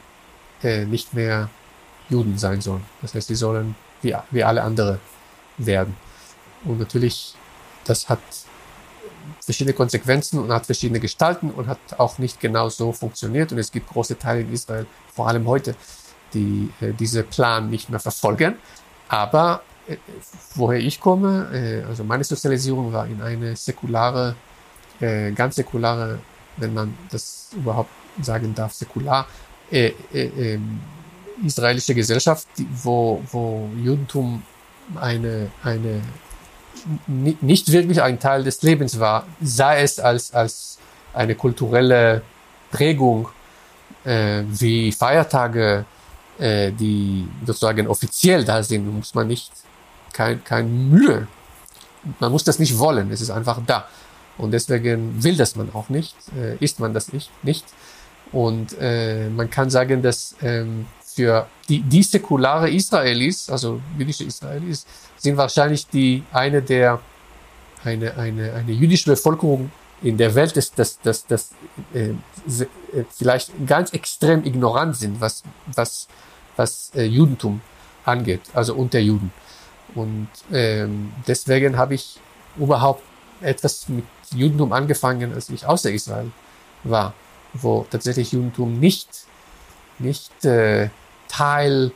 äh, 0.63 0.86
nicht 0.86 1.13
mehr 1.13 1.50
Juden 2.10 2.38
sein 2.38 2.62
sollen. 2.62 2.84
Das 3.02 3.13
heißt, 3.13 3.28
sie 3.28 3.36
sollen 3.36 3.76
wie, 4.02 4.15
wie 4.32 4.43
alle 4.43 4.63
andere 4.63 5.00
werden. 5.58 5.96
Und 6.65 6.80
natürlich, 6.80 7.36
das 7.86 8.10
hat 8.10 8.20
verschiedene 9.41 9.74
Konsequenzen 9.74 10.39
und 10.39 10.52
hat 10.52 10.65
verschiedene 10.65 11.00
Gestalten 11.00 11.52
und 11.52 11.67
hat 11.67 11.80
auch 11.98 12.17
nicht 12.17 12.39
genau 12.39 12.70
so 12.70 12.91
funktioniert. 12.91 13.52
Und 13.52 13.58
es 13.58 13.72
gibt 13.72 13.89
große 13.89 14.17
Teile 14.17 14.41
in 14.41 14.54
Israel, 14.54 14.86
vor 15.13 15.28
allem 15.28 15.48
heute, 15.48 15.76
die 16.34 16.72
äh, 16.82 16.93
diese 16.93 17.24
Plan 17.24 17.70
nicht 17.70 17.89
mehr 17.89 18.00
verfolgen. 18.00 18.56
Aber 19.10 19.62
woher 20.56 20.80
ich 20.80 21.00
komme, 21.00 21.50
äh, 21.54 21.84
also 21.88 22.04
meine 22.04 22.23
Sozialisierung 22.23 22.91
war 22.91 23.08
in 23.08 23.21
eine 23.21 23.56
säkulare, 23.56 24.36
äh, 25.00 25.32
ganz 25.32 25.56
säkulare, 25.56 26.19
wenn 26.58 26.73
man 26.73 26.97
das 27.12 27.50
überhaupt 27.56 27.91
sagen 28.21 28.54
darf, 28.54 28.73
säkular, 28.73 29.28
äh, 29.71 29.93
äh, 30.13 30.54
ähm, 30.54 30.80
israelische 31.45 31.93
Gesellschaft, 31.93 32.47
wo, 32.84 33.21
wo 33.32 33.69
Judentum 33.82 34.43
eine, 34.95 35.52
eine 35.63 36.02
nicht 37.41 37.71
wirklich 37.71 38.02
ein 38.02 38.19
Teil 38.19 38.43
des 38.43 38.62
Lebens 38.62 39.00
war, 39.00 39.26
sei 39.41 39.82
es 39.82 40.00
als, 40.00 40.34
als 40.34 40.78
eine 41.13 41.36
kulturelle 41.36 42.21
Prägung 42.71 43.30
äh, 44.04 44.43
wie 44.47 44.91
Feiertage, 44.91 45.86
äh, 46.38 46.71
die 46.71 47.28
sozusagen 47.45 47.88
offiziell 47.88 48.45
da 48.45 48.63
sind, 48.63 48.86
muss 48.95 49.13
man 49.13 49.28
nicht 49.28 49.52
kein, 50.13 50.43
kein 50.43 50.89
Mühe. 50.89 51.28
Man 52.20 52.32
muss 52.32 52.43
das 52.43 52.60
nicht 52.60 52.78
wollen, 52.78 53.12
es 53.12 53.22
ist 53.22 53.30
einfach 53.30 53.60
da. 53.65 53.88
Und 54.38 54.52
deswegen 54.52 55.24
will 55.24 55.36
das 55.36 55.56
man 55.56 55.74
auch 55.74 55.89
nicht, 55.89 56.15
äh, 56.38 56.56
ist 56.63 56.80
man 56.80 56.93
das 56.93 57.12
nicht. 57.12 57.32
nicht. 57.43 57.65
Und 58.32 58.76
äh, 58.80 59.30
man 59.30 59.50
kann 59.50 59.70
sagen, 59.70 60.02
dass 60.02 60.36
ähm, 60.41 60.86
für 61.04 61.48
die, 61.70 61.82
die 61.82 62.04
säkulare 62.04 62.70
Israelis, 62.70 63.50
also 63.50 63.82
jüdische 63.98 64.26
Israelis, 64.26 64.86
sind 65.17 65.38
wahrscheinlich 65.38 65.88
die 65.88 66.24
eine 66.32 66.62
der 66.62 67.00
eine, 67.84 68.17
eine, 68.17 68.54
eine 68.54 68.72
jüdische 68.72 69.10
Bevölkerung 69.12 69.72
in 70.02 70.17
der 70.17 70.36
Welt 70.36 70.56
ist, 70.58 70.78
dass, 70.78 71.00
dass, 71.00 71.26
dass 71.26 71.52
äh, 71.93 72.10
äh, 72.10 73.06
vielleicht 73.10 73.52
ganz 73.65 73.91
extrem 73.93 74.46
ignorant 74.46 74.96
sind, 74.96 75.20
was, 75.20 75.43
was, 75.74 76.08
was 76.56 76.91
äh, 76.96 77.04
Judentum 77.04 77.62
angeht, 78.06 78.41
also 78.54 78.76
unter 78.76 79.00
Juden. 79.00 79.32
Und 79.95 80.28
ähm, 80.52 81.12
deswegen 81.28 81.78
habe 81.78 81.95
ich 81.95 82.19
überhaupt 82.58 83.04
etwas 83.41 83.88
mit 83.89 84.06
Judentum 84.36 84.73
angefangen, 84.73 85.34
als 85.34 85.50
ich 85.50 85.65
außer 85.65 85.91
Israel 85.91 86.32
war, 86.84 87.13
wo 87.54 87.86
tatsächlich 87.89 88.32
Judentum 88.32 88.80
nicht, 88.80 89.26
nicht 90.00 90.45
äh, 90.45 90.89
Teil, 91.28 91.91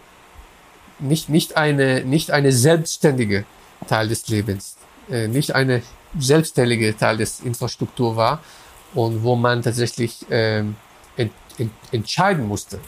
nicht, 0.99 1.29
nicht, 1.29 1.57
eine, 1.57 2.03
nicht 2.05 2.31
eine 2.31 2.51
selbstständige 2.51 3.45
Teil 3.87 4.07
des 4.07 4.27
Lebens, 4.27 4.77
äh, 5.09 5.27
nicht 5.27 5.55
eine 5.55 5.81
selbstständige 6.17 6.95
Teil 6.97 7.17
des 7.17 7.39
Infrastruktur 7.39 8.15
war 8.15 8.41
und 8.93 9.23
wo 9.23 9.35
man 9.35 9.61
tatsächlich 9.61 10.25
ähm, 10.29 10.75
ent, 11.17 11.31
ent, 11.57 11.71
entscheiden 11.91 12.47
musste, 12.47 12.79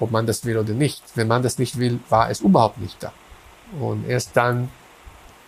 ob 0.00 0.10
man 0.10 0.26
das 0.26 0.44
will 0.44 0.58
oder 0.58 0.72
nicht. 0.72 1.02
Wenn 1.14 1.28
man 1.28 1.42
das 1.42 1.58
nicht 1.58 1.78
will, 1.78 2.00
war 2.08 2.30
es 2.30 2.40
überhaupt 2.40 2.78
nicht 2.78 3.02
da. 3.02 3.12
Und 3.80 4.08
erst 4.08 4.36
dann 4.36 4.70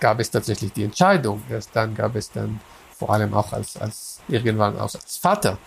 gab 0.01 0.21
es 0.21 0.31
tatsächlich 0.31 0.73
die 0.73 0.85
Entscheidung. 0.85 1.43
Erst 1.51 1.71
dann 1.75 1.95
gab 1.95 2.17
es 2.17 2.31
dann 2.31 2.61
vor 2.97 3.11
allem 3.11 3.35
auch 3.35 3.53
als, 3.53 3.77
als 3.77 4.21
irgendwann 4.29 4.79
auch 4.79 4.95
als 4.95 5.17
Vater 5.17 5.59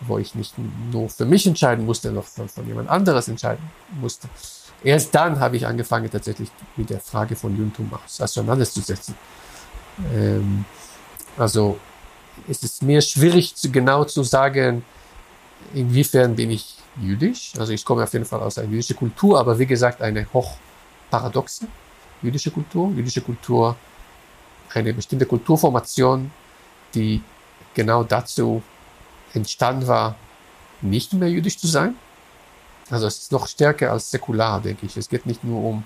wo 0.00 0.18
ich 0.18 0.34
nicht 0.34 0.54
nur 0.92 1.08
für 1.08 1.24
mich 1.24 1.46
entscheiden 1.46 1.84
musste, 1.84 2.12
noch 2.12 2.24
von, 2.24 2.48
von 2.48 2.66
jemand 2.66 2.88
anderes 2.88 3.28
entscheiden 3.28 3.64
musste. 4.00 4.28
Erst 4.84 5.14
dann 5.14 5.40
habe 5.40 5.56
ich 5.56 5.66
angefangen, 5.66 6.10
tatsächlich 6.10 6.50
mit 6.76 6.90
der 6.90 7.00
Frage 7.00 7.34
von 7.34 7.56
Judentum 7.56 7.90
auseinanderzusetzen. 8.20 9.14
Ähm, 10.14 10.64
also 11.36 11.78
es 12.48 12.62
ist 12.62 12.82
mir 12.82 13.00
schwierig, 13.00 13.56
zu, 13.56 13.72
genau 13.72 14.04
zu 14.04 14.22
sagen, 14.22 14.84
inwiefern 15.74 16.36
bin 16.36 16.50
ich 16.52 16.76
jüdisch. 17.00 17.52
Also 17.58 17.72
ich 17.72 17.84
komme 17.84 18.04
auf 18.04 18.12
jeden 18.12 18.24
Fall 18.24 18.40
aus 18.40 18.58
einer 18.58 18.68
jüdischen 18.68 18.96
Kultur, 18.96 19.40
aber 19.40 19.58
wie 19.58 19.66
gesagt, 19.66 20.00
eine 20.00 20.28
hochparadoxe 20.32 21.66
jüdische 22.22 22.50
Kultur. 22.50 22.90
Jüdische 22.94 23.20
Kultur, 23.20 23.76
eine 24.74 24.92
bestimmte 24.94 25.26
Kulturformation, 25.26 26.30
die 26.94 27.22
genau 27.74 28.02
dazu 28.02 28.62
entstanden 29.34 29.86
war, 29.86 30.16
nicht 30.80 31.12
mehr 31.12 31.28
jüdisch 31.28 31.58
zu 31.58 31.66
sein. 31.66 31.94
Also 32.90 33.06
es 33.06 33.18
ist 33.18 33.32
noch 33.32 33.46
stärker 33.46 33.92
als 33.92 34.10
säkular, 34.10 34.60
denke 34.60 34.86
ich. 34.86 34.96
Es 34.96 35.08
geht 35.08 35.26
nicht 35.26 35.44
nur 35.44 35.62
um 35.62 35.84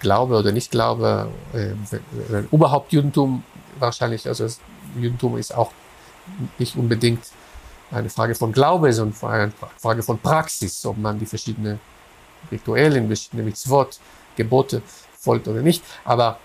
Glaube 0.00 0.36
oder 0.36 0.50
Nicht-Glaube, 0.50 1.30
äh, 1.52 2.42
überhaupt 2.50 2.92
Judentum 2.92 3.44
wahrscheinlich, 3.78 4.26
also 4.26 4.44
das 4.44 4.58
Judentum 4.96 5.36
ist 5.36 5.54
auch 5.54 5.72
nicht 6.58 6.76
unbedingt 6.76 7.24
eine 7.90 8.08
Frage 8.08 8.34
von 8.34 8.52
Glaube, 8.52 8.92
sondern 8.92 9.30
eine 9.30 9.52
Frage 9.78 10.02
von 10.02 10.18
Praxis, 10.18 10.86
ob 10.86 10.96
man 10.96 11.18
die 11.18 11.26
verschiedenen 11.26 11.80
Rituellen, 12.50 13.06
verschiedene 13.08 13.42
Mitzvot, 13.42 13.98
Gebote 14.36 14.82
folgt 15.20 15.46
oder 15.48 15.62
nicht. 15.62 15.82
Aber 16.04 16.38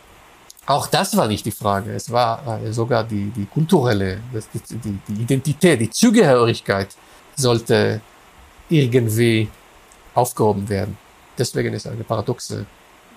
auch 0.65 0.88
das 0.88 1.15
war 1.15 1.27
nicht 1.27 1.45
die 1.45 1.51
Frage. 1.51 1.93
Es 1.93 2.11
war 2.11 2.59
sogar 2.71 3.03
die, 3.03 3.31
die 3.35 3.45
kulturelle, 3.45 4.19
die, 4.53 4.77
die, 4.77 4.99
die 5.07 5.21
Identität, 5.21 5.79
die 5.79 5.89
Zugehörigkeit 5.89 6.89
sollte 7.35 8.01
irgendwie 8.69 9.49
aufgehoben 10.13 10.67
werden. 10.69 10.97
Deswegen 11.38 11.73
ist 11.73 11.88
eine 11.88 12.03
paradoxe 12.03 12.65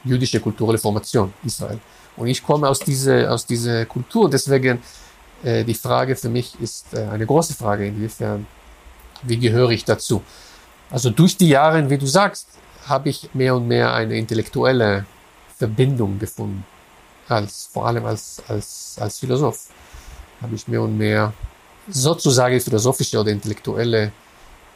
jüdische 0.05 0.41
kulturelle 0.41 0.79
Formation 0.79 1.33
Israel. 1.45 1.79
Und 2.17 2.27
ich 2.27 2.43
komme 2.43 2.69
aus 2.69 2.81
dieser, 2.81 3.33
aus 3.33 3.47
dieser 3.47 3.87
Kultur. 3.87 4.29
Deswegen 4.29 4.83
äh, 5.43 5.65
die 5.65 5.75
Frage 5.75 6.17
für 6.17 6.29
mich 6.29 6.61
ist 6.61 6.93
äh, 6.95 7.07
eine 7.07 7.27
große 7.27 7.55
Frage, 7.55 7.87
inwiefern, 7.87 8.47
wie 9.23 9.39
gehöre 9.39 9.71
ich 9.71 9.85
dazu? 9.85 10.23
Also 10.91 11.11
durch 11.11 11.37
die 11.37 11.49
Jahre, 11.49 11.89
wie 11.91 11.99
du 11.99 12.07
sagst, 12.07 12.49
habe 12.87 13.09
ich 13.09 13.31
mehr 13.35 13.55
und 13.55 13.69
mehr 13.69 13.93
eine 13.93 14.17
intellektuelle 14.17 15.05
Verbindung 15.59 16.19
gefunden, 16.19 16.65
als, 17.29 17.69
vor 17.73 17.87
allem 17.87 18.07
als, 18.07 18.43
als, 18.49 18.97
als 19.01 19.19
Philosoph. 19.19 19.69
Habe 20.41 20.55
ich 20.55 20.69
mehr 20.69 20.83
und 20.83 20.97
mehr 20.97 21.33
sozusagen 21.89 22.61
philosophische 22.61 23.19
oder 23.19 23.31
intellektuelle 23.33 24.13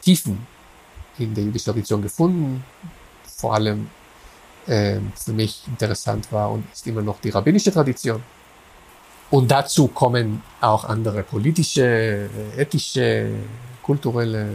Tiefen 0.01 0.45
in 1.19 1.35
der 1.35 1.45
jüdischen 1.45 1.67
Tradition 1.67 2.03
gefunden. 2.03 2.65
Vor 3.25 3.55
allem 3.55 3.89
äh, 4.67 4.99
für 5.15 5.33
mich 5.33 5.63
interessant 5.69 6.31
war 6.33 6.51
und 6.51 6.65
ist 6.73 6.87
immer 6.87 7.03
noch 7.03 7.21
die 7.21 7.31
rabbinische 7.31 7.73
Tradition. 7.73 8.23
Und 9.31 9.51
dazu 9.51 9.89
kommen 9.89 10.43
auch 10.61 10.85
andere 10.85 11.23
politische, 11.23 12.29
ethische, 12.57 13.31
kulturelle 13.83 14.49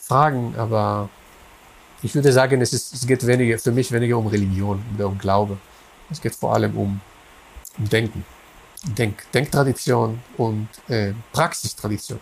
Fragen, 0.00 0.54
aber 0.56 1.10
ich 2.02 2.14
würde 2.14 2.32
sagen, 2.32 2.60
es, 2.60 2.72
ist, 2.72 2.94
es 2.94 3.06
geht 3.06 3.26
weniger, 3.26 3.58
für 3.58 3.72
mich 3.72 3.92
weniger 3.92 4.16
um 4.16 4.26
Religion 4.26 4.82
oder 4.94 5.06
um 5.08 5.18
Glaube. 5.18 5.58
Es 6.10 6.20
geht 6.20 6.34
vor 6.34 6.54
allem 6.54 6.76
um, 6.76 7.00
um 7.78 7.88
Denken. 7.88 8.24
Denk, 8.82 9.30
Denktradition 9.32 10.20
und 10.38 10.68
äh, 10.88 11.12
Praxistradition. 11.32 12.18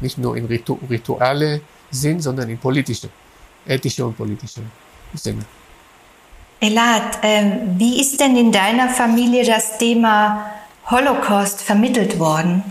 Nicht 0.00 0.18
nur 0.18 0.36
in 0.36 0.46
Ritu 0.46 0.78
rituelle 0.90 1.60
Sinn, 1.90 2.20
sondern 2.20 2.50
in 2.50 2.58
politische, 2.58 3.08
ethische 3.66 4.04
und 4.04 4.16
politische 4.16 4.62
Sinne. 5.14 5.44
Elad, 6.60 7.22
äh, 7.22 7.44
wie 7.76 8.00
ist 8.00 8.20
denn 8.20 8.36
in 8.36 8.50
deiner 8.50 8.88
Familie 8.88 9.44
das 9.44 9.78
Thema 9.78 10.50
Holocaust 10.90 11.60
vermittelt 11.60 12.18
worden? 12.18 12.64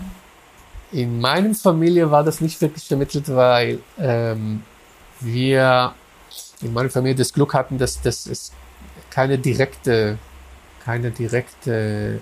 In 0.92 1.20
meiner 1.20 1.54
Familie 1.54 2.10
war 2.10 2.22
das 2.22 2.42
nicht 2.42 2.60
wirklich 2.60 2.84
vermittelt, 2.84 3.34
weil 3.34 3.80
ähm, 3.98 4.62
wir 5.20 5.94
in 6.62 6.72
meiner 6.72 6.90
Familie 6.90 7.16
das 7.16 7.32
Glück 7.32 7.54
hatten, 7.54 7.78
dass, 7.78 8.00
dass 8.00 8.26
es 8.26 8.52
keine 9.10 9.38
direkte, 9.38 10.18
keine 10.84 11.10
direkte, 11.10 12.20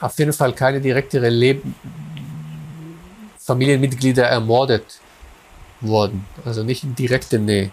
auf 0.00 0.18
jeden 0.18 0.32
Fall 0.32 0.52
keine 0.52 0.80
direkte 0.80 1.26
Leben, 1.28 1.74
Familienmitglieder 3.38 4.26
ermordet 4.26 5.00
wurden. 5.80 6.24
Also 6.44 6.62
nicht 6.62 6.84
in 6.84 6.94
direkter 6.94 7.38
Nähe. 7.38 7.70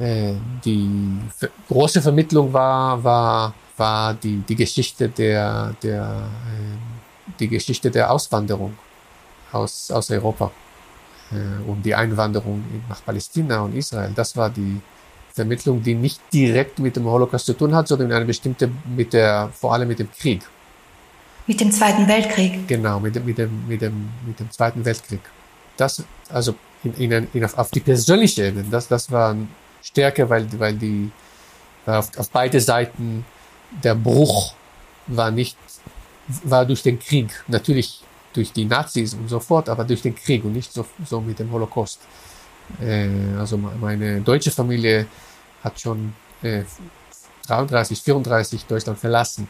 Äh, 0.00 0.34
die 0.64 1.18
große 1.68 2.02
Vermittlung 2.02 2.52
war, 2.52 3.02
war, 3.02 3.54
war 3.76 4.14
die, 4.14 4.42
die 4.48 4.56
Geschichte 4.56 5.08
der, 5.08 5.74
der, 5.82 6.28
äh, 6.46 7.34
die 7.40 7.48
Geschichte 7.48 7.90
der 7.90 8.10
Auswanderung 8.10 8.76
aus, 9.52 9.90
aus 9.90 10.10
Europa 10.10 10.50
äh, 11.32 11.70
und 11.70 11.82
die 11.82 11.94
Einwanderung 11.94 12.62
nach 12.88 13.02
Palästina 13.04 13.60
und 13.60 13.74
Israel. 13.74 14.12
Das 14.14 14.36
war 14.36 14.50
die 14.50 14.80
Vermittlung, 15.38 15.82
die 15.82 15.94
nicht 15.94 16.20
direkt 16.32 16.78
mit 16.78 16.96
dem 16.96 17.04
Holocaust 17.04 17.46
zu 17.46 17.54
tun 17.54 17.74
hat, 17.74 17.88
sondern 17.88 18.12
eine 18.12 18.24
bestimmte, 18.24 18.70
mit 18.96 19.12
der, 19.12 19.50
vor 19.54 19.72
allem 19.72 19.88
mit 19.88 19.98
dem 19.98 20.10
Krieg. 20.10 20.42
Mit 21.46 21.60
dem 21.60 21.70
Zweiten 21.72 22.06
Weltkrieg. 22.06 22.66
Genau, 22.66 23.00
mit 23.00 23.14
dem, 23.14 23.24
mit 23.24 23.38
dem, 23.38 23.50
mit 23.66 23.80
dem, 23.80 24.08
mit 24.26 24.38
dem 24.38 24.50
Zweiten 24.50 24.84
Weltkrieg. 24.84 25.20
Das, 25.76 26.02
also 26.28 26.54
in, 26.84 26.92
in, 26.94 27.28
in, 27.32 27.44
auf, 27.44 27.70
die 27.70 27.80
persönliche 27.80 28.48
Ebene, 28.48 28.64
das, 28.70 28.88
das 28.88 29.10
war 29.10 29.36
Stärke, 29.82 30.28
weil, 30.28 30.46
weil 30.58 30.74
die 30.74 31.10
auf, 31.86 32.10
auf 32.18 32.28
beide 32.30 32.60
Seiten 32.60 33.24
der 33.84 33.94
Bruch 33.94 34.54
war 35.06 35.30
nicht, 35.30 35.56
war 36.44 36.66
durch 36.66 36.82
den 36.82 36.98
Krieg. 36.98 37.28
Natürlich 37.46 38.02
durch 38.34 38.52
die 38.52 38.66
Nazis 38.66 39.14
und 39.14 39.28
so 39.28 39.40
fort, 39.40 39.68
aber 39.68 39.84
durch 39.84 40.02
den 40.02 40.14
Krieg 40.14 40.44
und 40.44 40.52
nicht 40.52 40.72
so, 40.72 40.84
so 41.04 41.20
mit 41.20 41.38
dem 41.38 41.50
Holocaust. 41.50 42.00
Äh, 42.80 43.08
also 43.38 43.56
meine 43.56 44.20
deutsche 44.20 44.50
Familie 44.50 45.06
hat 45.62 45.80
schon 45.80 46.14
äh, 46.42 46.62
33, 47.46 48.02
34 48.02 48.66
Deutschland 48.66 48.98
verlassen. 48.98 49.48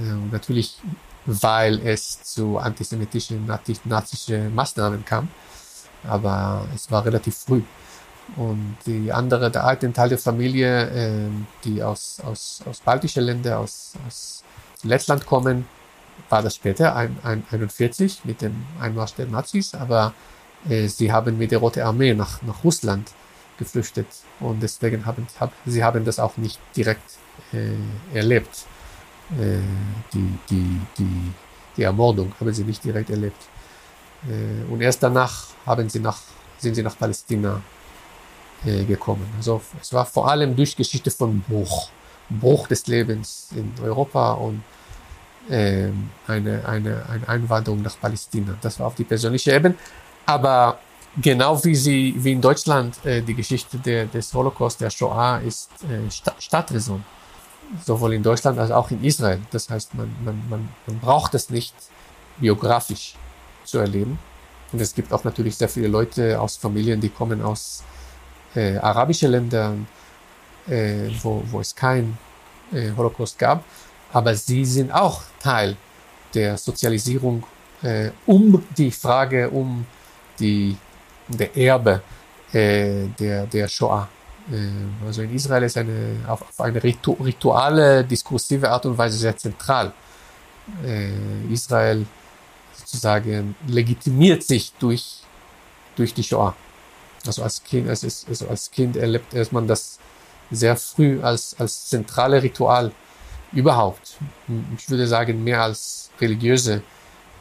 Äh, 0.00 0.12
und 0.12 0.32
natürlich, 0.32 0.78
weil 1.26 1.86
es 1.86 2.22
zu 2.22 2.58
antisemitischen, 2.58 3.46
nazischen 3.84 4.54
Maßnahmen 4.54 5.04
kam. 5.04 5.28
Aber 6.04 6.66
es 6.74 6.90
war 6.90 7.04
relativ 7.04 7.36
früh. 7.36 7.62
Und 8.36 8.76
die 8.86 9.12
andere, 9.12 9.50
der 9.50 9.64
alte 9.64 9.92
Teil 9.92 10.08
der 10.08 10.18
Familie, 10.18 10.88
äh, 10.90 11.28
die 11.64 11.82
aus, 11.82 12.20
aus, 12.24 12.60
aus 12.68 12.80
baltischen 12.80 13.24
Ländern, 13.24 13.58
aus, 13.58 13.92
aus 14.06 14.44
Lettland 14.82 15.26
kommen, 15.26 15.66
war 16.28 16.42
das 16.42 16.54
später, 16.54 16.94
ein, 16.94 17.18
ein, 17.22 17.44
41 17.50 18.24
mit 18.24 18.40
dem 18.40 18.64
Einmarsch 18.80 19.14
der 19.14 19.26
Nazis, 19.26 19.74
aber 19.74 20.14
äh, 20.68 20.86
sie 20.86 21.12
haben 21.12 21.38
mit 21.38 21.50
der 21.50 21.58
Rote 21.58 21.84
Armee 21.84 22.14
nach, 22.14 22.40
nach 22.42 22.62
Russland 22.62 23.10
geflüchtet 23.60 24.08
und 24.40 24.60
deswegen 24.60 25.06
haben 25.06 25.26
hab, 25.38 25.52
sie 25.64 25.84
haben 25.84 26.04
das 26.04 26.18
auch 26.18 26.36
nicht 26.36 26.58
direkt 26.74 27.08
äh, 27.52 28.16
erlebt. 28.18 28.66
Äh, 29.38 29.60
die, 30.12 30.38
die, 30.50 30.80
die, 30.98 31.32
die 31.76 31.82
Ermordung 31.84 32.32
haben 32.40 32.52
sie 32.52 32.64
nicht 32.64 32.82
direkt 32.82 33.10
erlebt. 33.10 33.42
Äh, 34.28 34.72
und 34.72 34.80
erst 34.80 35.02
danach 35.02 35.34
haben 35.64 35.88
sie 35.88 36.00
nach, 36.00 36.18
sind 36.58 36.74
sie 36.74 36.82
nach 36.82 36.98
Palästina 36.98 37.62
äh, 38.64 38.84
gekommen. 38.84 39.26
Also 39.36 39.60
es 39.80 39.92
war 39.92 40.04
vor 40.06 40.28
allem 40.28 40.56
durch 40.56 40.74
Geschichte 40.74 41.10
von 41.10 41.40
Bruch, 41.42 41.90
Bruch 42.28 42.66
des 42.66 42.86
Lebens 42.88 43.50
in 43.54 43.72
Europa 43.82 44.32
und 44.32 44.62
äh, 45.48 45.90
eine, 46.26 46.66
eine, 46.66 47.06
eine 47.08 47.28
Einwanderung 47.28 47.82
nach 47.82 47.98
Palästina. 48.00 48.56
Das 48.60 48.80
war 48.80 48.88
auf 48.88 48.96
die 48.96 49.04
persönliche 49.04 49.52
Ebene. 49.52 49.76
Aber 50.26 50.78
genau 51.20 51.62
wie 51.64 51.74
sie, 51.74 52.14
wie 52.16 52.32
in 52.32 52.40
Deutschland 52.40 53.04
äh, 53.04 53.22
die 53.22 53.34
Geschichte 53.34 53.78
der, 53.78 54.06
des 54.06 54.32
Holocaust, 54.32 54.80
der 54.80 54.90
Shoah 54.90 55.40
ist 55.46 55.70
äh, 55.84 56.10
Sta. 56.10 56.64
Sowohl 57.84 58.14
in 58.14 58.22
Deutschland 58.22 58.58
als 58.58 58.72
auch 58.72 58.90
in 58.90 59.04
Israel. 59.04 59.40
Das 59.52 59.70
heißt, 59.70 59.94
man, 59.94 60.10
man, 60.24 60.42
man, 60.48 60.68
man 60.86 60.98
braucht 60.98 61.34
es 61.34 61.50
nicht 61.50 61.74
biografisch 62.38 63.14
zu 63.64 63.78
erleben. 63.78 64.18
Und 64.72 64.80
es 64.80 64.94
gibt 64.94 65.12
auch 65.12 65.24
natürlich 65.24 65.56
sehr 65.56 65.68
viele 65.68 65.88
Leute 65.88 66.40
aus 66.40 66.56
Familien, 66.56 67.00
die 67.00 67.08
kommen 67.08 67.42
aus 67.42 67.84
äh, 68.54 68.76
arabische 68.78 69.28
Länder, 69.28 69.74
äh, 70.68 71.08
wo, 71.22 71.42
wo 71.50 71.60
es 71.60 71.74
kein 71.74 72.18
äh, 72.72 72.90
Holocaust 72.96 73.38
gab. 73.38 73.64
Aber 74.12 74.34
sie 74.34 74.64
sind 74.64 74.92
auch 74.92 75.22
Teil 75.40 75.76
der 76.34 76.56
Sozialisierung 76.56 77.44
äh, 77.82 78.10
um 78.26 78.64
die 78.76 78.90
Frage, 78.90 79.50
um 79.50 79.86
die, 80.38 80.76
der 81.30 81.56
Erbe 81.56 82.02
äh, 82.52 83.06
der, 83.18 83.46
der 83.46 83.68
Shoah. 83.68 84.08
Äh, 84.50 85.06
also 85.06 85.22
in 85.22 85.34
Israel 85.34 85.62
ist 85.62 85.76
eine, 85.76 86.16
auf, 86.26 86.42
auf 86.42 86.60
eine 86.60 86.82
ritu 86.82 87.12
rituale, 87.12 88.04
diskursive 88.04 88.70
Art 88.70 88.86
und 88.86 88.98
Weise 88.98 89.18
sehr 89.18 89.36
zentral. 89.36 89.92
Äh, 90.84 91.52
Israel 91.52 92.06
sozusagen 92.72 93.54
legitimiert 93.66 94.42
sich 94.42 94.72
durch, 94.78 95.22
durch 95.96 96.14
die 96.14 96.22
Shoah. 96.24 96.54
Also 97.26 97.42
als 97.42 97.62
Kind, 97.62 97.88
also 97.88 98.48
als 98.48 98.70
Kind 98.70 98.96
erlebt 98.96 99.52
man 99.52 99.68
das 99.68 99.98
sehr 100.50 100.76
früh 100.76 101.20
als, 101.22 101.54
als 101.58 101.88
zentrale 101.88 102.42
Ritual 102.42 102.92
überhaupt. 103.52 104.16
Ich 104.76 104.88
würde 104.88 105.06
sagen, 105.06 105.44
mehr 105.44 105.62
als 105.62 106.10
religiöse 106.20 106.82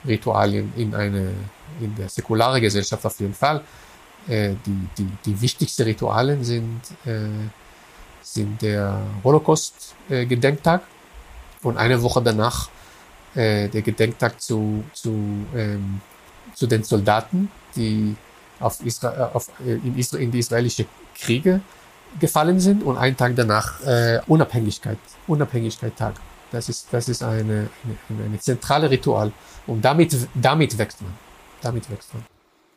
Ritualien 0.07 0.73
in 0.75 0.95
eine, 0.95 1.33
in 1.79 1.95
der 1.95 2.09
säkularen 2.09 2.61
Gesellschaft 2.61 3.05
auf 3.05 3.19
jeden 3.19 3.33
Fall. 3.33 3.61
Äh, 4.27 4.53
die, 4.65 4.87
die, 4.97 5.07
die 5.25 5.41
wichtigsten 5.41 5.83
Rituale 5.83 6.43
sind, 6.43 6.81
äh, 7.05 7.27
sind 8.21 8.61
der 8.61 9.01
Holocaust-Gedenktag 9.23 10.81
äh, 10.81 11.67
und 11.67 11.77
eine 11.77 12.01
Woche 12.01 12.21
danach 12.21 12.69
äh, 13.35 13.69
der 13.69 13.81
Gedenktag 13.81 14.41
zu, 14.41 14.83
zu, 14.93 15.11
ähm, 15.55 16.01
zu 16.53 16.67
den 16.67 16.83
Soldaten, 16.83 17.49
die 17.75 18.15
auf 18.59 18.83
Isra 18.85 19.31
auf, 19.33 19.49
äh, 19.65 19.73
in, 19.73 19.97
Isra 19.97 20.17
in 20.17 20.31
die 20.31 20.39
israelische 20.39 20.85
Kriege 21.15 21.61
gefallen 22.19 22.59
sind 22.59 22.83
und 22.83 22.97
einen 22.97 23.15
Tag 23.15 23.35
danach 23.35 23.81
äh, 23.81 24.19
Unabhängigkeit, 24.27 24.97
Unabhängigkeit-Tag. 25.27 26.15
Das 26.51 26.69
ist, 26.69 26.87
das 26.91 27.09
ist 27.09 27.23
eine, 27.23 27.69
eine, 28.09 28.23
eine 28.25 28.39
zentrale 28.39 28.89
Ritual 28.89 29.31
und 29.67 29.83
damit, 29.83 30.15
damit 30.33 30.77
wächst 30.77 31.01
man. 31.01 31.13
Damit 31.61 31.89
wächst 31.91 32.13
man. 32.13 32.23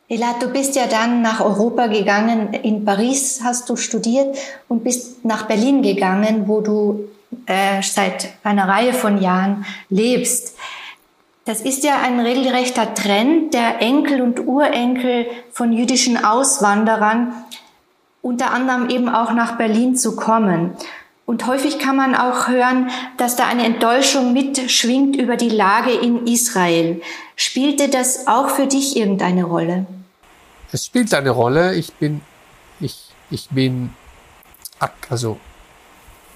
Elad, 0.09 0.41
du 0.43 0.47
bist 0.47 0.75
ja 0.75 0.85
dann 0.85 1.21
nach 1.21 1.39
Europa 1.39 1.87
gegangen. 1.87 2.53
In 2.53 2.85
Paris 2.85 3.41
hast 3.43 3.69
du 3.69 3.75
studiert 3.75 4.37
und 4.67 4.83
bist 4.83 5.25
nach 5.25 5.47
Berlin 5.47 5.81
gegangen, 5.81 6.47
wo 6.47 6.61
du 6.61 7.09
äh, 7.45 7.81
seit 7.81 8.29
einer 8.43 8.67
Reihe 8.67 8.93
von 8.93 9.19
Jahren 9.19 9.65
lebst. 9.89 10.55
Das 11.45 11.61
ist 11.61 11.83
ja 11.83 12.01
ein 12.01 12.19
regelrechter 12.19 12.93
Trend 12.93 13.53
der 13.53 13.81
Enkel 13.81 14.21
und 14.21 14.45
Urenkel 14.45 15.25
von 15.51 15.73
jüdischen 15.73 16.23
Auswanderern 16.23 17.33
unter 18.23 18.51
anderem 18.51 18.89
eben 18.89 19.09
auch 19.09 19.33
nach 19.33 19.57
Berlin 19.57 19.95
zu 19.95 20.15
kommen. 20.15 20.71
Und 21.25 21.47
häufig 21.47 21.79
kann 21.79 21.95
man 21.95 22.15
auch 22.15 22.49
hören, 22.49 22.89
dass 23.17 23.37
da 23.37 23.47
eine 23.47 23.65
Enttäuschung 23.65 24.33
mitschwingt 24.33 25.15
über 25.15 25.37
die 25.37 25.49
Lage 25.49 25.91
in 25.91 26.27
Israel. 26.27 27.01
Spielte 27.35 27.87
das 27.87 28.27
auch 28.27 28.49
für 28.49 28.67
dich 28.67 28.97
irgendeine 28.97 29.45
Rolle? 29.45 29.85
Es 30.71 30.85
spielt 30.85 31.13
eine 31.13 31.29
Rolle. 31.29 31.75
Ich 31.75 31.93
bin, 31.93 32.21
ich, 32.81 33.05
ich 33.29 33.47
bin, 33.49 33.91
also 35.09 35.39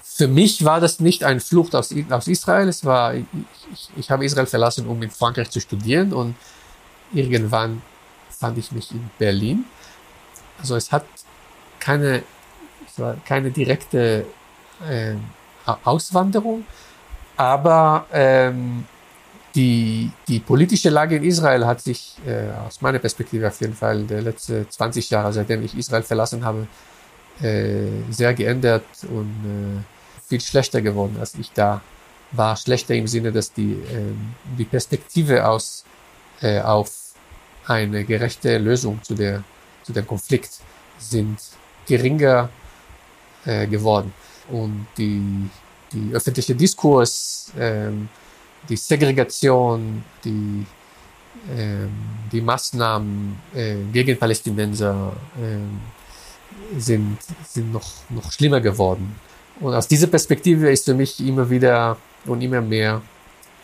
für 0.02 0.26
mich 0.26 0.64
war 0.64 0.80
das 0.80 1.00
nicht 1.00 1.22
ein 1.22 1.40
Flucht 1.40 1.74
aus, 1.74 1.94
aus 2.08 2.26
Israel. 2.26 2.68
Es 2.68 2.84
war, 2.84 3.14
ich, 3.14 3.24
ich 3.96 4.10
habe 4.10 4.24
Israel 4.24 4.46
verlassen, 4.46 4.86
um 4.86 5.02
in 5.02 5.10
Frankreich 5.10 5.50
zu 5.50 5.60
studieren 5.60 6.12
und 6.14 6.34
irgendwann 7.12 7.82
fand 8.30 8.56
ich 8.58 8.72
mich 8.72 8.90
in 8.90 9.10
Berlin. 9.18 9.64
Also 10.58 10.76
es 10.76 10.90
hat 10.90 11.04
keine, 11.78 12.22
es 12.86 12.98
war 12.98 13.16
keine 13.24 13.50
direkte 13.50 14.26
äh, 14.88 15.14
Auswanderung, 15.84 16.64
aber 17.36 18.06
ähm, 18.12 18.84
die, 19.54 20.10
die 20.26 20.40
politische 20.40 20.90
Lage 20.90 21.16
in 21.16 21.24
Israel 21.24 21.66
hat 21.66 21.80
sich 21.80 22.16
äh, 22.26 22.50
aus 22.66 22.80
meiner 22.80 22.98
Perspektive 22.98 23.48
auf 23.48 23.60
jeden 23.60 23.74
Fall 23.74 24.04
den 24.04 24.24
letzten 24.24 24.68
20 24.68 25.10
Jahre, 25.10 25.32
seitdem 25.32 25.64
ich 25.64 25.76
Israel 25.76 26.02
verlassen 26.02 26.44
habe, 26.44 26.66
äh, 27.40 27.86
sehr 28.10 28.34
geändert 28.34 28.84
und 29.10 29.30
äh, 29.44 30.28
viel 30.28 30.40
schlechter 30.40 30.80
geworden, 30.80 31.16
als 31.18 31.34
ich 31.34 31.52
da 31.52 31.80
war. 32.32 32.56
Schlechter 32.56 32.94
im 32.94 33.06
Sinne, 33.06 33.32
dass 33.32 33.52
die, 33.52 33.72
äh, 33.72 34.12
die 34.58 34.64
Perspektive 34.64 35.46
aus, 35.46 35.84
äh, 36.40 36.60
auf 36.60 36.90
eine 37.66 38.04
gerechte 38.04 38.58
Lösung 38.58 39.02
zu, 39.02 39.14
der, 39.14 39.42
zu 39.82 39.92
dem 39.92 40.06
Konflikt 40.06 40.50
sind 40.98 41.38
geringer 41.86 42.48
äh, 43.44 43.66
geworden 43.66 44.12
und 44.50 44.86
die, 44.96 45.48
die 45.92 46.12
öffentliche 46.12 46.54
Diskurs, 46.54 47.52
ähm, 47.58 48.08
die 48.68 48.76
Segregation, 48.76 50.04
die, 50.24 50.66
ähm, 51.56 51.90
die 52.30 52.40
Maßnahmen 52.40 53.38
äh, 53.54 53.76
gegen 53.92 54.18
Palästinenser 54.18 55.12
äh, 55.40 56.78
sind, 56.80 57.18
sind 57.46 57.72
noch, 57.72 57.88
noch 58.10 58.32
schlimmer 58.32 58.60
geworden. 58.60 59.14
Und 59.60 59.74
aus 59.74 59.88
dieser 59.88 60.06
Perspektive 60.06 60.70
ist 60.70 60.84
für 60.84 60.94
mich 60.94 61.20
immer 61.20 61.48
wieder 61.48 61.96
und 62.26 62.42
immer 62.42 62.60
mehr 62.60 63.02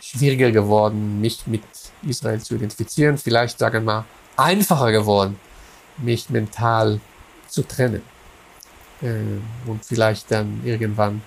schwieriger 0.01 0.51
geworden, 0.51 1.21
mich 1.21 1.47
mit 1.47 1.63
Israel 2.07 2.41
zu 2.41 2.57
identifizieren. 2.57 3.17
Vielleicht, 3.17 3.59
sagen 3.59 3.87
wir 3.87 3.93
mal, 3.93 4.05
einfacher 4.37 4.93
geworden, 4.93 5.39
mich 5.99 6.29
mental 6.31 7.01
zu 7.49 7.63
trennen 7.63 8.03
äh, 9.05 9.71
und 9.71 9.85
vielleicht 9.85 10.31
dann 10.31 10.61
irgendwann 10.65 11.23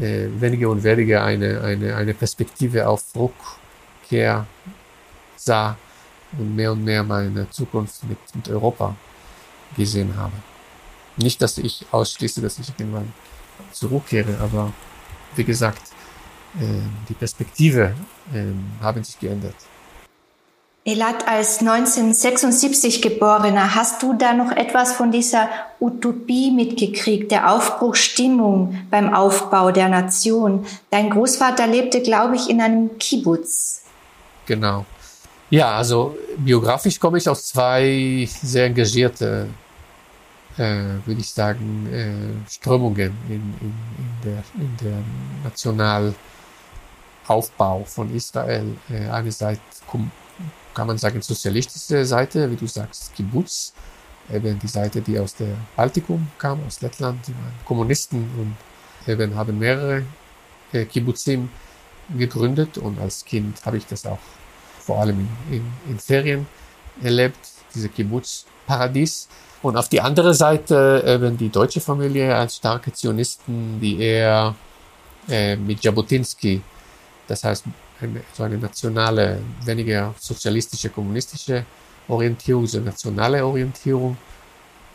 äh, 0.00 0.28
weniger 0.38 0.70
und 0.70 0.82
weniger 0.82 1.24
eine, 1.24 1.60
eine, 1.60 1.94
eine 1.94 2.14
Perspektive 2.14 2.88
auf 2.88 3.04
Rückkehr 3.14 4.46
sah 5.36 5.76
und 6.38 6.54
mehr 6.54 6.72
und 6.72 6.84
mehr 6.84 7.02
meine 7.02 7.48
Zukunft 7.50 8.04
mit, 8.04 8.18
mit 8.34 8.48
Europa 8.48 8.94
gesehen 9.76 10.16
habe. 10.16 10.32
Nicht, 11.16 11.42
dass 11.42 11.58
ich 11.58 11.86
ausschließe, 11.90 12.40
dass 12.40 12.58
ich 12.58 12.72
irgendwann 12.78 13.12
zurückkehre, 13.72 14.38
aber 14.40 14.72
wie 15.36 15.44
gesagt, 15.44 15.82
äh, 16.58 16.64
die 17.08 17.14
Perspektive 17.14 17.94
äh, 18.32 18.44
haben 18.82 19.04
sich 19.04 19.18
geändert. 19.18 19.54
Elat, 20.82 21.28
als 21.28 21.60
1976 21.60 23.02
Geborener, 23.02 23.74
hast 23.74 24.02
du 24.02 24.14
da 24.14 24.32
noch 24.32 24.50
etwas 24.50 24.94
von 24.94 25.12
dieser 25.12 25.50
Utopie 25.78 26.50
mitgekriegt, 26.50 27.30
der 27.30 27.52
Aufbruchstimmung 27.52 28.86
beim 28.90 29.12
Aufbau 29.12 29.72
der 29.72 29.90
Nation? 29.90 30.64
Dein 30.88 31.10
Großvater 31.10 31.66
lebte, 31.66 32.00
glaube 32.00 32.36
ich, 32.36 32.48
in 32.48 32.62
einem 32.62 32.96
Kibbutz. 32.96 33.82
Genau. 34.46 34.86
Ja, 35.50 35.72
also 35.72 36.16
biografisch 36.38 36.98
komme 36.98 37.18
ich 37.18 37.28
aus 37.28 37.48
zwei 37.48 38.26
sehr 38.42 38.64
engagierte, 38.64 39.48
äh, 40.56 40.96
würde 41.04 41.20
ich 41.20 41.28
sagen, 41.28 41.92
äh, 41.92 42.14
Strömungen 42.50 43.18
in, 43.28 43.54
in, 43.60 43.74
in, 43.98 44.14
der, 44.24 44.42
in 44.54 44.74
der 44.80 44.96
Nationalaufbau 45.44 47.84
von 47.84 48.14
Israel. 48.14 48.78
Äh, 48.88 49.10
einerseits 49.10 49.82
kann 50.74 50.86
man 50.86 50.98
sagen, 50.98 51.20
sozialistische 51.22 52.04
Seite, 52.04 52.50
wie 52.50 52.56
du 52.56 52.66
sagst, 52.66 53.14
Kibbutz, 53.14 53.72
eben 54.32 54.58
die 54.58 54.68
Seite, 54.68 55.00
die 55.00 55.18
aus 55.18 55.34
der 55.34 55.56
Baltikum 55.76 56.28
kam, 56.38 56.60
aus 56.66 56.80
Lettland, 56.80 57.26
die 57.26 57.32
waren 57.32 57.52
Kommunisten 57.64 58.30
und 58.38 58.56
eben 59.10 59.34
haben 59.34 59.58
mehrere 59.58 60.04
äh, 60.72 60.84
Kibbutzim 60.84 61.48
gegründet. 62.16 62.78
Und 62.78 63.00
als 63.00 63.24
Kind 63.24 63.64
habe 63.64 63.76
ich 63.76 63.86
das 63.86 64.06
auch 64.06 64.18
vor 64.78 65.00
allem 65.00 65.28
in, 65.48 65.56
in, 65.56 65.72
in 65.88 65.98
Ferien 65.98 66.46
erlebt, 67.02 67.38
diese 67.74 67.88
Kibbutz-Paradies. 67.88 69.28
Und 69.62 69.76
auf 69.76 69.88
die 69.88 70.00
andere 70.00 70.34
Seite 70.34 71.04
eben 71.06 71.36
die 71.36 71.50
deutsche 71.50 71.80
Familie 71.80 72.34
als 72.34 72.56
starke 72.56 72.92
Zionisten, 72.92 73.78
die 73.80 74.00
eher 74.00 74.54
äh, 75.28 75.56
mit 75.56 75.84
Jabotinsky, 75.84 76.62
das 77.28 77.44
heißt 77.44 77.64
so 78.32 78.42
eine 78.42 78.58
nationale, 78.58 79.40
weniger 79.64 80.14
sozialistische, 80.18 80.90
kommunistische 80.90 81.64
Orientierung, 82.08 82.66
so 82.66 82.80
nationale 82.80 83.44
Orientierung 83.44 84.16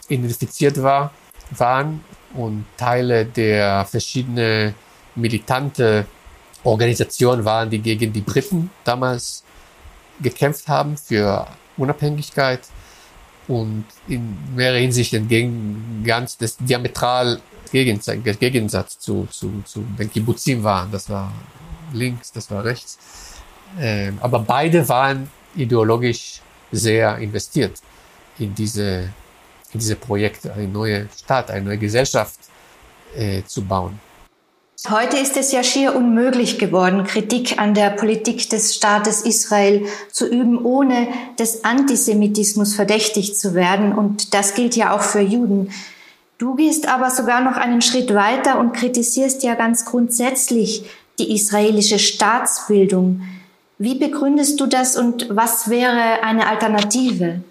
identifiziert 0.08 0.82
war, 0.82 1.12
waren 1.52 2.04
und 2.34 2.66
Teile 2.78 3.26
der 3.26 3.86
verschiedenen 3.86 4.76
militante 5.16 6.06
Organisationen 6.64 7.46
waren, 7.46 7.70
die 7.70 7.80
gegen 7.80 8.12
die 8.12 8.22
Briten 8.22 8.70
damals 8.84 9.44
gekämpft 10.22 10.68
haben 10.68 10.98
für 10.98 11.48
Unabhängigkeit 11.78 12.62
und 13.48 13.86
in 14.08 14.38
mehrerer 14.56 14.80
Hinsicht 14.80 15.14
entgegen 15.14 16.04
ganz 16.06 16.38
das 16.38 16.58
diametral 16.58 17.40
Gegensatz, 17.72 18.40
Gegensatz 18.40 19.00
zu, 19.00 19.28
zu, 19.30 19.62
zu 19.66 19.84
den 20.00 20.12
Kibbutzim 20.12 20.64
waren. 20.64 20.92
Das 20.92 21.10
war 21.10 21.32
links, 21.96 22.32
das 22.32 22.52
war 22.52 22.64
rechts. 22.64 22.98
Ähm, 23.80 24.18
aber 24.22 24.40
beide 24.40 24.88
waren 24.88 25.30
ideologisch 25.56 26.42
sehr 26.72 27.18
investiert 27.18 27.82
in 28.38 28.54
diese, 28.54 29.10
in 29.74 29.80
diese 29.80 29.96
Projekte, 29.96 30.54
eine 30.54 30.68
neue 30.68 31.08
Stadt, 31.18 31.50
eine 31.50 31.66
neue 31.66 31.78
Gesellschaft 31.78 32.40
äh, 33.16 33.44
zu 33.44 33.64
bauen. 33.64 34.00
Heute 34.90 35.18
ist 35.18 35.36
es 35.36 35.52
ja 35.52 35.64
schier 35.64 35.96
unmöglich 35.96 36.60
geworden, 36.60 37.06
Kritik 37.06 37.58
an 37.60 37.74
der 37.74 37.90
Politik 37.90 38.48
des 38.50 38.76
Staates 38.76 39.22
Israel 39.22 39.88
zu 40.12 40.28
üben, 40.28 40.64
ohne 40.64 41.08
des 41.40 41.64
Antisemitismus 41.64 42.76
verdächtigt 42.76 43.40
zu 43.40 43.56
werden. 43.56 43.94
Und 43.94 44.36
das 44.36 44.54
gilt 44.54 44.76
ja 44.76 44.94
auch 44.94 45.02
für 45.02 45.22
Juden. 45.22 45.72
Du 46.38 46.56
gehst 46.56 46.88
aber 46.88 47.10
sogar 47.10 47.42
noch 47.42 47.56
einen 47.56 47.82
Schritt 47.82 48.14
weiter 48.14 48.60
und 48.60 48.74
kritisierst 48.74 49.42
ja 49.44 49.56
ganz 49.56 49.86
grundsätzlich 49.86 50.86
die 51.20 51.34
israelische 51.34 52.00
Staatsbildung. 52.00 53.22
Wie 53.78 53.96
begründest 53.96 54.60
du 54.60 54.68
das 54.68 54.98
und 54.98 55.28
was 55.30 55.70
wäre 55.70 56.24
eine 56.24 56.48
Alternative? 56.48 57.42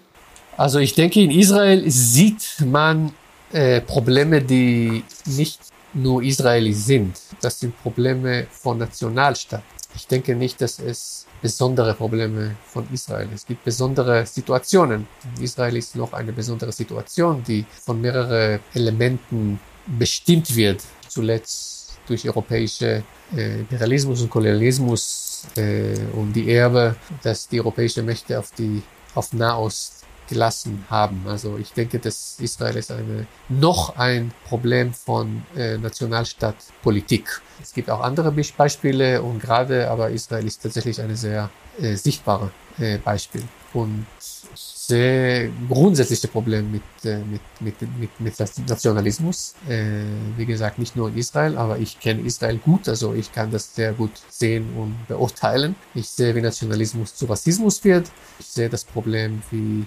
Also 0.57 0.79
ich 0.79 0.93
denke, 0.93 1.21
in 1.21 1.31
Israel 1.31 1.83
sieht 1.89 2.57
man 2.65 3.11
äh, 3.51 3.81
Probleme, 3.81 4.41
die 4.41 5.03
nicht 5.25 5.59
nur 5.93 6.23
Israelis 6.23 6.85
sind. 6.85 7.17
Das 7.41 7.59
sind 7.59 7.79
Probleme 7.81 8.47
von 8.49 8.77
Nationalstaat. 8.77 9.63
Ich 9.95 10.07
denke 10.07 10.35
nicht, 10.35 10.59
dass 10.61 10.79
es 10.79 11.25
besondere 11.41 11.93
Probleme 11.93 12.55
von 12.65 12.87
Israel. 12.91 13.29
Es 13.33 13.45
gibt 13.45 13.63
besondere 13.63 14.25
Situationen. 14.25 15.07
Israel 15.39 15.77
ist 15.77 15.95
noch 15.95 16.11
eine 16.13 16.33
besondere 16.33 16.71
Situation, 16.71 17.43
die 17.47 17.65
von 17.83 18.01
mehreren 18.01 18.59
Elementen 18.73 19.59
bestimmt 19.85 20.55
wird. 20.55 20.81
Zuletzt 21.07 21.74
durch 22.07 22.27
europäische 22.27 23.03
äh, 23.35 23.59
Imperialismus 23.59 24.21
und 24.21 24.29
Kolonialismus 24.29 25.47
äh, 25.55 25.97
und 26.13 26.33
die 26.33 26.51
Erbe, 26.51 26.95
dass 27.23 27.47
die 27.47 27.59
europäischen 27.59 28.05
Mächte 28.05 28.37
auf 28.39 28.51
die 28.51 28.81
auf 29.15 29.31
Nahost 29.33 30.05
gelassen 30.27 30.85
haben. 30.89 31.23
Also 31.27 31.57
ich 31.57 31.71
denke, 31.73 31.99
dass 31.99 32.37
Israel 32.39 32.75
ist 32.77 32.91
eine, 32.91 33.27
noch 33.49 33.97
ein 33.97 34.31
Problem 34.45 34.93
von 34.93 35.43
äh, 35.55 35.77
Nationalstaatpolitik. 35.77 37.41
Es 37.61 37.73
gibt 37.73 37.89
auch 37.89 38.01
andere 38.01 38.31
Beispiele 38.31 39.21
und 39.21 39.39
gerade, 39.39 39.89
aber 39.89 40.09
Israel 40.09 40.45
ist 40.45 40.63
tatsächlich 40.63 41.01
eine 41.01 41.15
sehr 41.15 41.49
äh, 41.79 41.95
sichtbare 41.95 42.51
äh, 42.79 42.97
Beispiel. 42.97 43.43
Und 43.75 44.05
sehr 44.19 45.49
grundsätzliche 45.67 46.29
Problem 46.29 46.71
mit, 46.71 46.83
äh, 47.03 47.17
mit, 47.17 47.41
mit, 47.59 47.99
mit, 47.99 48.19
mit 48.19 48.39
Nationalismus. 48.39 49.53
Äh, 49.67 50.03
wie 50.37 50.45
gesagt, 50.45 50.79
nicht 50.79 50.95
nur 50.95 51.09
in 51.09 51.17
Israel, 51.17 51.57
aber 51.57 51.77
ich 51.77 51.99
kenne 51.99 52.21
Israel 52.21 52.57
gut, 52.57 52.87
also 52.87 53.13
ich 53.13 53.33
kann 53.33 53.51
das 53.51 53.75
sehr 53.75 53.91
gut 53.91 54.11
sehen 54.29 54.69
und 54.77 54.95
beurteilen. 55.09 55.75
Ich 55.93 56.07
sehe, 56.07 56.33
wie 56.35 56.41
Nationalismus 56.41 57.15
zu 57.15 57.25
Rassismus 57.25 57.83
wird. 57.83 58.09
Ich 58.39 58.47
sehe 58.47 58.69
das 58.69 58.85
Problem, 58.85 59.41
wie 59.51 59.85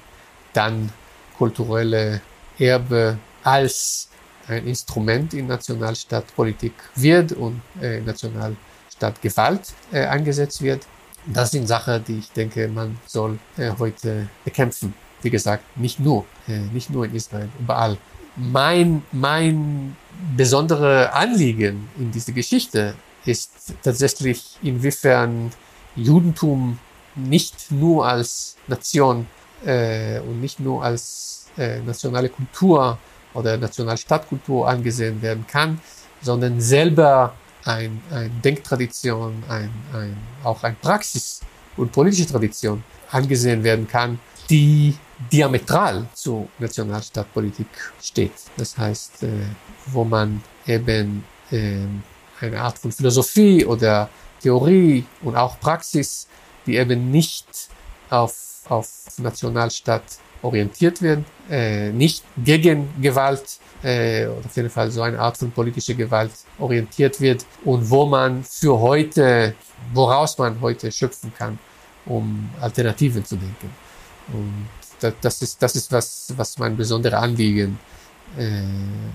dann 0.53 0.91
kulturelle 1.39 2.21
Erbe 2.59 3.17
als 3.43 4.09
ein 4.49 4.67
Instrument 4.67 5.33
in 5.33 5.47
Nationalstaatpolitik 5.47 6.75
wird 6.95 7.33
und 7.33 7.63
äh, 7.81 8.01
Nationalstaatgewalt 8.01 9.73
äh, 9.93 10.05
eingesetzt 10.07 10.61
wird. 10.61 10.87
Das 11.33 11.51
sind 11.51 11.67
Sachen, 11.67 12.05
die 12.05 12.19
ich 12.19 12.31
denke, 12.33 12.69
man 12.69 12.99
soll 13.07 13.39
äh, 13.57 13.71
heute 13.79 14.29
bekämpfen. 14.45 14.95
Wie 15.23 15.31
gesagt, 15.31 15.65
nicht 15.77 16.01
nur, 16.01 16.25
äh, 16.47 16.59
nicht 16.73 16.91
nur 16.91 17.05
in 17.05 17.15
Israel, 17.15 17.49
überall. 17.59 17.99
Mein, 18.37 19.03
mein 19.13 19.97
besondere 20.37 21.13
Anliegen 21.13 21.89
in 21.99 22.11
dieser 22.13 22.33
Geschichte 22.33 22.95
ist 23.27 23.75
tatsächlich, 23.83 24.57
inwiefern 24.63 25.51
Judentum 25.97 26.79
nicht 27.15 27.71
nur 27.71 28.07
als 28.07 28.57
Nation 28.69 29.27
äh, 29.65 30.21
und 30.21 30.41
nicht 30.41 30.61
nur 30.61 30.83
als 30.83 31.47
äh, 31.59 31.81
nationale 31.81 32.29
Kultur 32.29 32.99
oder 33.35 33.57
Nationalstadtkultur 33.57 34.69
angesehen 34.69 35.21
werden 35.21 35.47
kann, 35.47 35.81
sondern 36.23 36.61
selber 36.61 37.35
ein, 37.69 38.01
ein 38.11 38.33
Denktradition, 38.43 39.43
ein, 39.49 39.71
ein, 39.93 40.17
auch 40.43 40.63
ein 40.65 40.77
Praxis 40.77 41.41
und 41.77 41.93
politische 41.93 42.27
Tradition 42.27 42.83
angesehen 43.11 43.63
werden 43.63 43.87
kann, 43.87 44.19
die 44.49 44.95
diametral 45.31 46.07
zur 46.15 46.49
Nationalstadtpolitik 46.59 47.69
steht. 48.01 48.33
Das 48.57 48.79
heißt, 48.79 49.23
äh, 49.23 49.29
wo 49.87 50.05
man 50.05 50.43
eben 50.67 51.25
äh, 51.51 51.77
eine 52.41 52.61
Art 52.61 52.79
von 52.79 52.91
Philosophie 52.91 53.65
oder 53.67 54.09
Theorie 54.41 55.05
und 55.23 55.37
auch 55.37 55.61
Praxis, 55.61 56.27
die 56.65 56.77
eben 56.77 57.11
nicht 57.11 57.69
auf, 58.09 58.63
auf 58.69 58.89
Nationalstaat 59.19 60.05
orientiert 60.43 61.03
wird, 61.03 61.25
äh, 61.51 61.91
nicht 61.91 62.25
gegen 62.37 62.89
Gewalt 63.01 63.59
äh, 63.83 64.27
auf 64.27 64.57
jeden 64.57 64.71
Fall 64.71 64.91
so 64.91 65.03
eine 65.03 65.19
Art 65.19 65.37
von 65.37 65.51
politischer 65.51 65.95
Gewalt 65.95 66.33
orientiert 66.59 67.21
wird 67.21 67.45
und 67.65 67.89
wo 67.89 68.07
man 68.07 68.43
für 68.45 68.79
heute, 68.79 69.55
woraus 69.93 70.37
man 70.39 70.61
heute 70.61 70.91
schöpfen 70.91 71.33
kann, 71.37 71.59
um 72.07 72.51
Alternativen 72.61 73.25
zu 73.25 73.37
denken. 73.37 73.71
Und 74.33 74.69
das, 75.01 75.15
das 75.21 75.43
ist, 75.43 75.63
das 75.63 75.77
ist 75.77 75.93
was, 75.93 76.33
was 76.37 76.59
mein 76.59 76.77
besonderes 76.77 77.19
Anliegen 77.19 77.79
äh, 78.37 78.63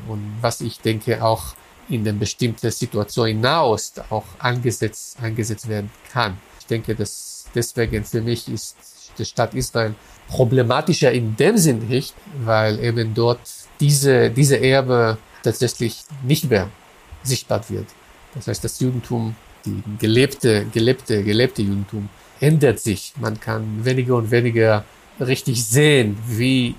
und 0.07 0.37
was 0.41 0.61
ich 0.61 0.79
denke 0.79 1.23
auch 1.23 1.55
in 1.89 2.03
der 2.03 2.13
bestimmten 2.13 2.71
Situation 2.71 3.27
hinaus 3.27 3.93
auch 4.09 4.25
angesetzt, 4.39 5.17
eingesetzt 5.21 5.67
werden 5.67 5.91
kann. 6.11 6.37
Ich 6.59 6.67
denke, 6.67 6.95
dass 6.95 7.45
deswegen 7.53 8.05
für 8.05 8.21
mich 8.21 8.47
ist 8.47 8.77
die 9.17 9.25
Stadt 9.25 9.53
Israel 9.53 9.95
problematischer 10.27 11.11
in 11.11 11.35
dem 11.35 11.57
Sinn 11.57 11.87
nicht, 11.87 12.13
weil 12.43 12.79
eben 12.79 13.13
dort 13.13 13.41
diese, 13.79 14.29
diese 14.29 14.59
Erbe 14.59 15.17
tatsächlich 15.43 16.03
nicht 16.23 16.49
mehr 16.49 16.69
sichtbar 17.23 17.61
wird. 17.69 17.87
Das 18.33 18.47
heißt, 18.47 18.63
das 18.63 18.79
Judentum, 18.79 19.35
die 19.65 19.81
gelebte, 19.99 20.65
gelebte, 20.65 21.23
gelebte 21.23 21.61
Judentum 21.61 22.09
ändert 22.39 22.79
sich. 22.79 23.13
Man 23.19 23.39
kann 23.39 23.85
weniger 23.85 24.15
und 24.15 24.31
weniger 24.31 24.83
richtig 25.19 25.63
sehen, 25.63 26.17
wie 26.27 26.75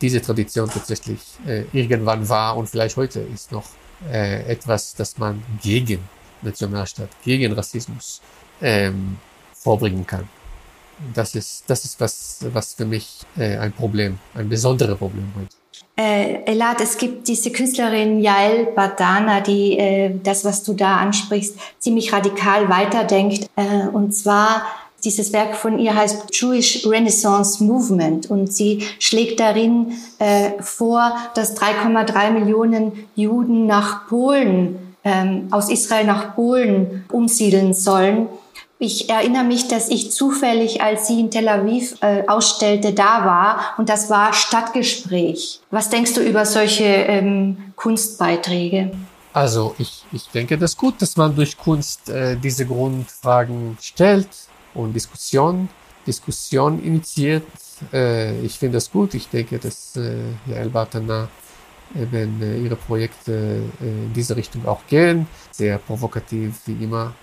diese 0.00 0.20
Tradition 0.20 0.68
tatsächlich 0.68 1.20
äh, 1.46 1.64
irgendwann 1.72 2.28
war 2.28 2.56
und 2.56 2.68
vielleicht 2.68 2.96
heute 2.96 3.20
ist 3.20 3.52
noch 3.52 3.66
äh, 4.10 4.42
etwas, 4.50 4.94
das 4.94 5.16
man 5.16 5.42
gegen 5.62 6.00
Nationalstaat, 6.42 7.08
gegen 7.24 7.52
Rassismus 7.52 8.20
ähm, 8.60 9.16
vorbringen 9.54 10.06
kann. 10.06 10.28
Das 11.14 11.34
ist, 11.34 11.64
das 11.66 11.84
ist 11.84 12.00
was, 12.00 12.38
was 12.52 12.74
für 12.74 12.84
mich 12.84 13.20
äh, 13.36 13.56
ein 13.56 13.72
Problem, 13.72 14.18
ein 14.34 14.48
besonderes 14.48 14.98
Problem 14.98 15.26
heute. 15.36 15.56
Äh, 15.96 16.50
Elad, 16.50 16.80
es 16.80 16.96
gibt 16.96 17.28
diese 17.28 17.50
Künstlerin 17.50 18.20
Yael 18.20 18.68
Badana, 18.74 19.40
die 19.40 19.78
äh, 19.78 20.18
das, 20.22 20.44
was 20.44 20.62
du 20.62 20.72
da 20.72 20.96
ansprichst, 20.96 21.56
ziemlich 21.78 22.12
radikal 22.12 22.68
weiterdenkt. 22.68 23.48
Äh, 23.56 23.88
und 23.92 24.14
zwar 24.14 24.62
dieses 25.04 25.32
Werk 25.32 25.56
von 25.56 25.78
ihr 25.78 25.94
heißt 25.94 26.26
Jewish 26.32 26.86
Renaissance 26.86 27.62
Movement 27.62 28.30
und 28.30 28.52
sie 28.52 28.84
schlägt 28.98 29.40
darin 29.40 29.92
äh, 30.18 30.52
vor, 30.60 31.16
dass 31.34 31.56
3,3 31.56 32.30
Millionen 32.30 32.92
Juden 33.14 33.66
nach 33.66 34.06
Polen, 34.08 34.94
ähm, 35.04 35.48
aus 35.50 35.68
Israel 35.68 36.06
nach 36.06 36.36
Polen 36.36 37.04
umsiedeln 37.10 37.74
sollen. 37.74 38.28
Ich 38.84 39.08
erinnere 39.08 39.44
mich, 39.44 39.68
dass 39.68 39.88
ich 39.88 40.10
zufällig, 40.10 40.82
als 40.82 41.06
sie 41.06 41.20
in 41.20 41.30
Tel 41.30 41.48
Aviv 41.48 41.94
äh, 42.00 42.26
ausstellte, 42.26 42.92
da 42.92 43.24
war 43.24 43.74
und 43.78 43.88
das 43.88 44.10
war 44.10 44.32
Stadtgespräch. 44.32 45.60
Was 45.70 45.88
denkst 45.88 46.14
du 46.14 46.20
über 46.20 46.44
solche 46.44 46.82
ähm, 46.82 47.58
Kunstbeiträge? 47.76 48.90
Also 49.32 49.76
ich, 49.78 50.04
ich 50.10 50.26
denke, 50.30 50.58
das 50.58 50.72
ist 50.72 50.78
gut, 50.78 51.00
dass 51.00 51.16
man 51.16 51.36
durch 51.36 51.56
Kunst 51.56 52.08
äh, 52.08 52.36
diese 52.36 52.66
Grundfragen 52.66 53.78
stellt 53.80 54.26
und 54.74 54.94
Diskussion, 54.94 55.68
Diskussion 56.04 56.82
initiiert. 56.82 57.46
Äh, 57.92 58.40
ich 58.40 58.58
finde 58.58 58.78
das 58.78 58.90
gut. 58.90 59.14
Ich 59.14 59.28
denke, 59.28 59.60
dass 59.60 59.94
äh, 59.94 60.24
Yael 60.50 60.70
Bartana 60.70 61.28
eben 61.94 62.42
äh, 62.42 62.58
ihre 62.58 62.74
Projekte 62.74 63.62
äh, 63.80 63.84
in 63.84 64.12
diese 64.12 64.34
Richtung 64.34 64.66
auch 64.66 64.84
gehen. 64.88 65.28
Sehr 65.52 65.78
provokativ 65.78 66.62
wie 66.66 66.82
immer. 66.82 67.14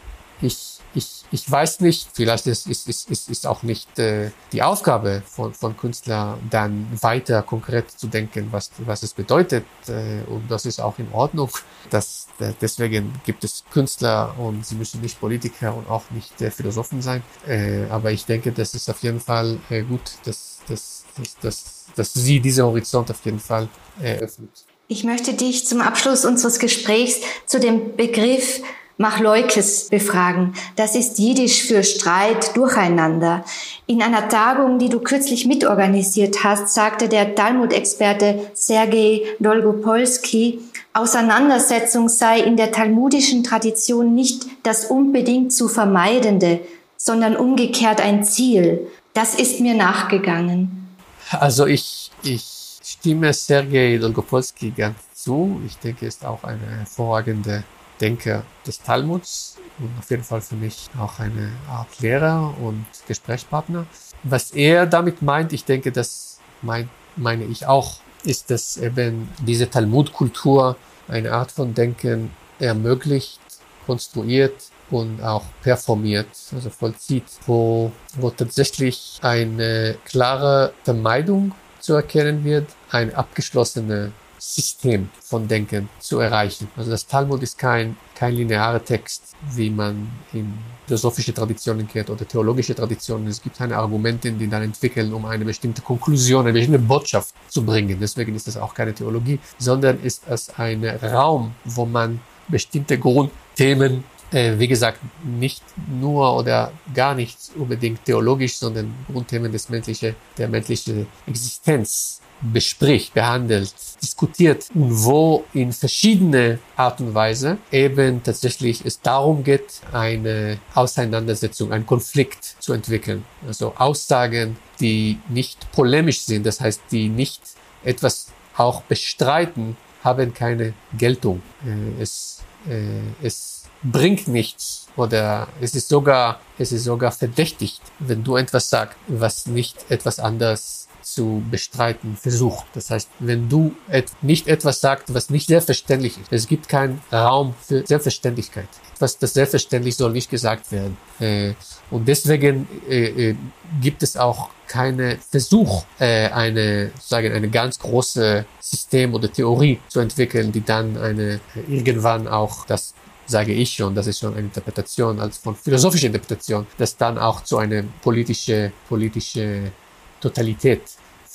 Ich 0.42 0.69
ich, 0.96 1.24
ich 1.32 1.50
weiß 1.50 1.82
nicht, 1.82 2.10
vielleicht 2.14 2.48
ist, 2.48 2.68
ist, 2.68 2.88
ist, 2.88 3.10
ist, 3.10 3.30
ist 3.30 3.48
auch 3.48 3.64
nicht 3.64 4.00
äh, 4.00 4.32
die 4.52 4.64
Aufgabe 4.64 5.22
von, 5.26 5.54
von 5.54 5.78
Künstler, 5.78 6.38
dann 6.50 6.88
weiter 7.02 7.44
konkret 7.44 7.92
zu 7.92 8.08
denken, 8.08 8.48
was, 8.52 8.72
was 8.80 9.04
es 9.04 9.14
bedeutet. 9.14 9.66
Äh, 9.88 10.22
und 10.30 10.50
das 10.50 10.66
ist 10.66 10.80
auch 10.80 10.98
in 10.98 11.08
Ordnung. 11.12 11.50
Das, 11.90 12.28
äh, 12.40 12.54
deswegen 12.60 13.14
gibt 13.26 13.44
es 13.44 13.64
Künstler 13.72 14.34
und 14.38 14.66
sie 14.66 14.76
müssen 14.76 15.02
nicht 15.02 15.20
Politiker 15.20 15.76
und 15.76 15.90
auch 15.90 16.04
nicht 16.12 16.42
äh, 16.42 16.50
Philosophen 16.50 17.02
sein. 17.02 17.22
Äh, 17.48 17.86
aber 17.90 18.12
ich 18.12 18.26
denke, 18.26 18.52
das 18.52 18.74
ist 18.74 18.90
auf 18.90 19.02
jeden 19.04 19.20
Fall 19.20 19.60
äh, 19.70 19.84
gut, 19.84 20.02
dass, 20.26 20.60
dass, 20.68 21.06
dass, 21.18 21.38
dass, 21.42 21.86
dass 21.96 22.14
sie 22.14 22.40
diesen 22.40 22.66
Horizont 22.66 23.12
auf 23.12 23.24
jeden 23.26 23.40
Fall 23.40 23.70
eröffnet. 24.02 24.50
Ich 24.88 25.04
möchte 25.04 25.36
dich 25.36 25.68
zum 25.68 25.82
Abschluss 25.82 26.26
unseres 26.26 26.58
Gesprächs 26.58 27.20
zu 27.46 27.60
dem 27.60 27.96
Begriff 27.96 28.62
Machleukes 29.00 29.88
befragen. 29.88 30.54
Das 30.76 30.94
ist 30.94 31.20
Jiddisch 31.20 31.64
für 31.64 31.84
Streit, 31.84 32.58
Durcheinander. 32.58 33.46
In 33.88 34.02
einer 34.02 34.28
Tagung, 34.28 34.78
die 34.78 34.90
du 34.90 35.00
kürzlich 35.00 35.46
mitorganisiert 35.46 36.44
hast, 36.44 36.74
sagte 36.74 37.08
der 37.08 37.34
Talmud-Experte 37.34 38.52
Sergei 38.54 39.22
Dolgopolsky, 39.40 40.60
Auseinandersetzung 40.92 42.10
sei 42.10 42.42
in 42.42 42.58
der 42.58 42.74
talmudischen 42.74 43.46
Tradition 43.46 44.14
nicht 44.16 44.46
das 44.64 44.84
unbedingt 44.84 45.54
zu 45.54 45.70
vermeidende, 45.70 46.60
sondern 46.98 47.38
umgekehrt 47.38 48.02
ein 48.02 48.26
Ziel. 48.26 48.86
Das 49.14 49.34
ist 49.34 49.62
mir 49.62 49.76
nachgegangen. 49.76 50.90
Also 51.32 51.68
ich, 51.68 52.12
ich 52.22 52.44
stimme 52.84 53.32
Sergei 53.32 53.98
Dolgopolsky 53.98 54.72
ganz 54.72 54.98
zu. 55.14 55.62
Ich 55.66 55.78
denke, 55.78 56.04
er 56.04 56.10
ist 56.10 56.26
auch 56.26 56.44
eine 56.44 56.68
hervorragende 56.80 57.64
Denker 58.02 58.44
des 58.66 58.82
Talmuds 58.82 59.58
und 59.80 59.92
auf 59.98 60.10
jeden 60.10 60.24
Fall 60.24 60.42
für 60.42 60.56
mich 60.56 60.90
auch 61.00 61.20
eine 61.20 61.52
Art 61.70 62.00
Lehrer 62.00 62.54
und 62.62 62.86
Gesprächspartner. 63.08 63.86
Was 64.24 64.52
er 64.52 64.86
damit 64.86 65.22
meint, 65.22 65.54
ich 65.54 65.66
denke, 65.66 65.92
das 65.92 66.40
mein, 66.62 66.90
meine 67.16 67.46
ich 67.46 67.66
auch, 67.68 67.98
ist, 68.24 68.50
dass 68.52 68.78
eben 68.78 69.30
diese 69.46 69.70
Talmudkultur 69.70 70.76
eine 71.08 71.32
Art 71.32 71.52
von 71.52 71.74
Denken 71.74 72.32
ermöglicht, 72.60 73.40
konstruiert 73.86 74.54
und 74.92 75.24
auch 75.24 75.44
performiert, 75.62 76.28
also 76.54 76.70
vollzieht, 76.70 77.26
wo, 77.46 77.92
wo 78.18 78.30
tatsächlich 78.30 79.20
eine 79.22 79.98
klare 80.06 80.74
Vermeidung 80.84 81.54
zu 81.80 81.94
erkennen 81.94 82.44
wird, 82.44 82.68
eine 82.92 83.16
abgeschlossene 83.16 84.12
System 84.40 85.10
von 85.20 85.48
Denken 85.48 85.90
zu 86.00 86.20
erreichen. 86.20 86.68
Also 86.76 86.92
das 86.92 87.06
Talmud 87.06 87.44
ist 87.44 87.58
kein, 87.58 87.96
kein 88.16 88.34
linearer 88.34 88.84
Text, 88.84 89.36
wie 89.52 89.70
man 89.70 90.10
in 90.34 90.54
philosophische 90.88 91.34
Traditionen 91.34 91.88
kennt 91.88 92.10
oder 92.10 92.28
theologische 92.28 92.74
Traditionen. 92.74 93.28
Es 93.28 93.42
gibt 93.42 93.58
keine 93.58 93.78
Argumente, 93.78 94.32
die 94.32 94.50
dann 94.50 94.64
entwickeln, 94.64 95.14
um 95.14 95.26
eine 95.26 95.46
bestimmte 95.46 95.82
Konklusion, 95.82 96.46
eine 96.46 96.54
bestimmte 96.54 96.80
Botschaft 96.80 97.34
zu 97.48 97.64
bringen. 97.64 97.98
Deswegen 98.00 98.36
ist 98.36 98.48
das 98.48 98.58
auch 98.58 98.74
keine 98.74 98.94
Theologie, 98.94 99.40
sondern 99.58 100.02
ist 100.02 100.24
es 100.28 100.50
ein 100.58 100.84
Raum, 100.86 101.54
wo 101.66 101.86
man 101.86 102.20
bestimmte 102.48 102.98
Grundthemen 102.98 104.04
äh, 104.32 104.60
wie 104.60 104.68
gesagt, 104.68 105.00
nicht 105.24 105.64
nur 105.88 106.36
oder 106.36 106.72
gar 106.94 107.16
nicht 107.16 107.38
unbedingt 107.56 108.06
theologisch, 108.06 108.58
sondern 108.58 108.94
Grundthemen 109.12 109.52
des 109.52 109.70
menschlichen, 109.70 110.16
der 110.38 110.48
menschlichen 110.48 111.08
Existenz 111.26 112.22
bespricht, 112.42 113.14
behandelt, 113.14 113.74
diskutiert 114.02 114.68
und 114.74 115.04
wo 115.04 115.44
in 115.54 115.74
verschiedene 115.74 116.60
Art 116.76 117.02
und 117.02 117.14
Weise 117.14 117.58
eben 117.72 118.24
tatsächlich 118.24 118.86
es 118.86 119.02
darum 119.02 119.44
geht, 119.44 119.82
eine 119.92 120.60
Auseinandersetzung, 120.74 121.72
einen 121.72 121.86
Konflikt 121.86 122.56
zu 122.60 122.74
entwickeln. 122.74 123.26
Also 123.46 123.74
Aussagen, 123.78 124.58
die 124.80 125.20
nicht 125.28 125.72
polemisch 125.72 126.22
sind, 126.22 126.46
das 126.46 126.62
heißt, 126.62 126.82
die 126.92 127.10
nicht 127.10 127.42
etwas 127.84 128.28
auch 128.56 128.82
bestreiten, 128.84 129.78
haben 130.04 130.34
keine 130.34 130.74
Geltung. 130.98 131.42
Äh, 131.66 132.02
es, 132.02 132.42
äh, 132.68 133.26
es 133.26 133.64
bringt 133.84 134.28
nichts 134.28 134.88
oder 134.96 135.48
es 135.62 135.76
ist 135.76 135.90
sogar, 135.90 136.42
es 136.58 136.72
ist 136.72 136.84
sogar 136.84 137.12
verdächtigt, 137.12 137.82
wenn 138.00 138.24
du 138.24 138.36
etwas 138.36 138.70
sagst, 138.70 138.98
was 139.08 139.46
nicht 139.46 139.90
etwas 139.90 140.20
anderes 140.20 140.79
zu 141.14 141.44
bestreiten 141.50 142.16
versucht. 142.16 142.66
Das 142.74 142.90
heißt, 142.90 143.10
wenn 143.20 143.50
du 143.50 143.76
et 143.90 144.12
nicht 144.22 144.48
etwas 144.48 144.82
sagst, 144.82 145.14
was 145.14 145.30
nicht 145.30 145.48
selbstverständlich 145.48 146.18
ist, 146.18 146.32
es 146.32 146.48
gibt 146.48 146.70
keinen 146.70 147.02
Raum 147.12 147.56
für 147.62 147.86
Selbstverständlichkeit. 147.86 148.68
Etwas, 148.96 149.18
das 149.18 149.34
selbstverständlich 149.34 149.96
soll 149.96 150.12
nicht 150.12 150.30
gesagt 150.30 150.72
werden. 150.72 150.98
Äh, 151.20 151.54
und 151.92 152.08
deswegen 152.08 152.68
äh, 152.90 153.30
äh, 153.30 153.36
gibt 153.82 154.04
es 154.04 154.18
auch 154.18 154.50
keine 154.68 155.18
Versuch, 155.18 155.84
äh, 156.00 156.30
eine, 156.30 156.92
sagen, 157.00 157.34
eine 157.34 157.50
ganz 157.50 157.80
große 157.80 158.46
System 158.60 159.14
oder 159.14 159.32
Theorie 159.32 159.80
zu 159.88 160.00
entwickeln, 160.00 160.52
die 160.52 160.64
dann 160.64 160.98
eine 160.98 161.40
irgendwann 161.68 162.28
auch 162.28 162.66
das 162.66 162.94
sage 163.26 163.54
ich 163.54 163.74
schon, 163.74 163.94
das 163.94 164.08
ist 164.08 164.20
schon 164.20 164.34
eine 164.34 164.42
Interpretation 164.42 165.20
als 165.20 165.38
von 165.38 165.56
philosophischer 165.56 166.08
Interpretation, 166.08 166.66
das 166.78 166.98
dann 166.98 167.18
auch 167.18 167.44
zu 167.44 167.60
einer 167.60 167.84
politische 168.02 168.72
politische 168.88 169.72
Totalität 170.20 170.82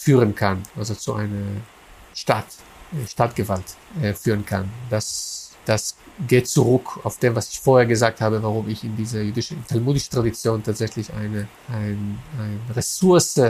führen 0.04 0.34
kann, 0.34 0.62
also 0.76 0.94
zu 0.94 1.14
einer 1.14 1.62
Staat, 2.14 2.46
äh, 2.92 3.06
Stadtgewalt 3.08 3.64
äh, 4.02 4.12
führen 4.12 4.44
kann. 4.44 4.68
Das, 4.90 5.52
das 5.64 5.96
geht 6.28 6.46
zurück 6.46 7.00
auf 7.04 7.18
dem, 7.18 7.34
was 7.34 7.50
ich 7.50 7.58
vorher 7.58 7.86
gesagt 7.86 8.20
habe, 8.20 8.42
warum 8.42 8.68
ich 8.68 8.84
in 8.84 8.94
dieser 8.96 9.22
jüdischen, 9.22 9.64
talmudischen 9.66 10.10
Tradition 10.10 10.62
tatsächlich 10.62 11.10
eine, 11.14 11.48
ein, 11.68 12.18
eine 12.38 12.76
Ressource 12.76 13.40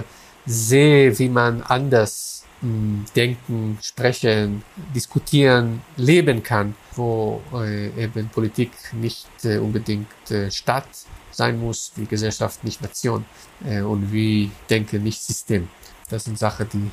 sehe, 0.46 1.18
wie 1.18 1.28
man 1.28 1.62
anders 1.62 2.44
mh, 2.61 2.68
hm, 2.68 3.05
denken, 3.16 3.78
sprechen, 3.82 4.62
diskutieren, 4.94 5.82
leben 5.96 6.40
kann, 6.40 6.76
wo 6.94 7.42
äh, 7.52 7.88
eben 8.05 8.28
Politik 8.28 8.70
nicht 8.92 9.26
äh, 9.44 9.59
unbedingt 9.59 10.30
äh, 10.30 10.52
Staat 10.52 10.86
sein 11.32 11.59
muss, 11.59 11.90
wie 11.96 12.07
Gesellschaft 12.07 12.62
nicht 12.62 12.80
Nation 12.80 13.24
äh, 13.66 13.80
und 13.80 14.12
wie 14.12 14.52
Denken 14.70 15.02
nicht 15.02 15.20
System. 15.20 15.68
Das 16.09 16.24
sind 16.24 16.38
Sachen, 16.38 16.68
die 16.72 16.90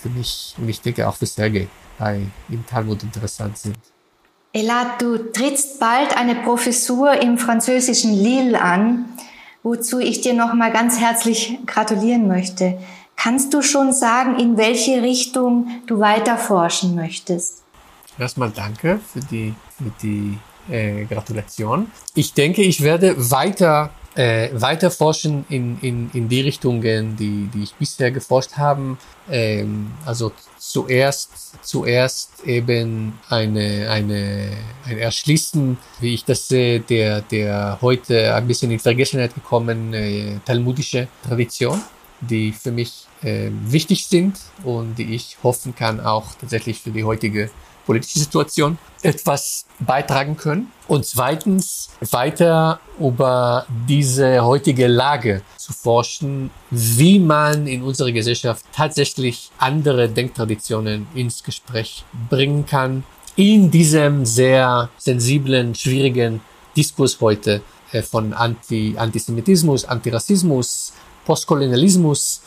für 0.00 0.08
mich 0.08 0.54
und 0.58 0.68
ich 0.68 0.80
denke 0.80 1.08
auch 1.08 1.16
für 1.16 1.26
Sergei 1.26 1.68
bei 1.98 2.20
im 2.48 2.66
Talmud 2.66 3.02
interessant 3.02 3.56
sind. 3.56 3.78
Elad, 4.52 5.00
du 5.02 5.32
trittst 5.32 5.80
bald 5.80 6.16
eine 6.16 6.36
Professur 6.36 7.20
im 7.20 7.38
französischen 7.38 8.12
Lille 8.12 8.60
an, 8.60 9.06
wozu 9.62 9.98
ich 9.98 10.20
dir 10.20 10.34
nochmal 10.34 10.72
ganz 10.72 11.00
herzlich 11.00 11.58
gratulieren 11.66 12.28
möchte. 12.28 12.78
Kannst 13.16 13.54
du 13.54 13.62
schon 13.62 13.92
sagen, 13.92 14.38
in 14.38 14.56
welche 14.56 15.02
Richtung 15.02 15.82
du 15.86 15.98
weiter 15.98 16.36
forschen 16.36 16.94
möchtest? 16.94 17.62
Erstmal 18.18 18.50
danke 18.50 19.00
für 19.12 19.20
die, 19.20 19.54
für 19.76 19.90
die 20.02 20.38
äh, 20.70 21.04
Gratulation. 21.04 21.90
Ich 22.14 22.34
denke, 22.34 22.62
ich 22.62 22.80
werde 22.80 23.30
weiter 23.30 23.90
äh, 24.14 24.48
weiter 24.52 24.90
forschen 24.90 25.44
in, 25.48 25.78
in, 25.80 26.10
in 26.12 26.28
die 26.28 26.40
Richtungen, 26.40 27.16
die, 27.16 27.48
die 27.52 27.64
ich 27.64 27.74
bisher 27.74 28.10
geforscht 28.10 28.52
habe. 28.56 28.96
Ähm, 29.30 29.90
also 30.04 30.32
zuerst, 30.58 31.30
zuerst 31.62 32.44
eben 32.44 33.18
eine, 33.28 33.90
eine, 33.90 34.52
ein 34.86 34.98
Erschließen, 34.98 35.76
wie 36.00 36.14
ich 36.14 36.24
das 36.24 36.48
sehe, 36.48 36.80
der, 36.80 37.22
der 37.22 37.78
heute 37.80 38.34
ein 38.34 38.46
bisschen 38.46 38.70
in 38.70 38.78
Vergessenheit 38.78 39.34
gekommen 39.34 39.92
äh, 39.94 40.38
talmudische 40.44 41.08
Tradition, 41.26 41.80
die 42.20 42.52
für 42.52 42.70
mich 42.70 43.06
äh, 43.22 43.50
wichtig 43.66 44.06
sind 44.06 44.38
und 44.62 44.96
die 44.96 45.14
ich 45.14 45.36
hoffen 45.42 45.74
kann 45.74 46.00
auch 46.00 46.34
tatsächlich 46.40 46.80
für 46.80 46.90
die 46.90 47.04
heutige 47.04 47.50
politische 47.86 48.18
Situation 48.18 48.78
etwas 49.02 49.66
beitragen 49.78 50.36
können. 50.36 50.72
Und 50.88 51.04
zweitens 51.06 51.90
weiter 52.10 52.80
über 52.98 53.66
diese 53.88 54.44
heutige 54.44 54.86
Lage 54.86 55.42
zu 55.56 55.72
forschen, 55.72 56.50
wie 56.70 57.18
man 57.18 57.66
in 57.66 57.82
unserer 57.82 58.12
Gesellschaft 58.12 58.64
tatsächlich 58.72 59.50
andere 59.58 60.08
Denktraditionen 60.08 61.06
ins 61.14 61.42
Gespräch 61.42 62.04
bringen 62.28 62.66
kann, 62.66 63.04
in 63.36 63.70
diesem 63.70 64.24
sehr 64.24 64.90
sensiblen, 64.96 65.74
schwierigen 65.74 66.40
Diskurs 66.76 67.20
heute 67.20 67.62
äh, 67.92 68.02
von 68.02 68.32
Anti 68.32 68.94
Antisemitismus, 68.96 69.84
Antirassismus, 69.84 70.92
Postkolonialismus. 71.24 72.42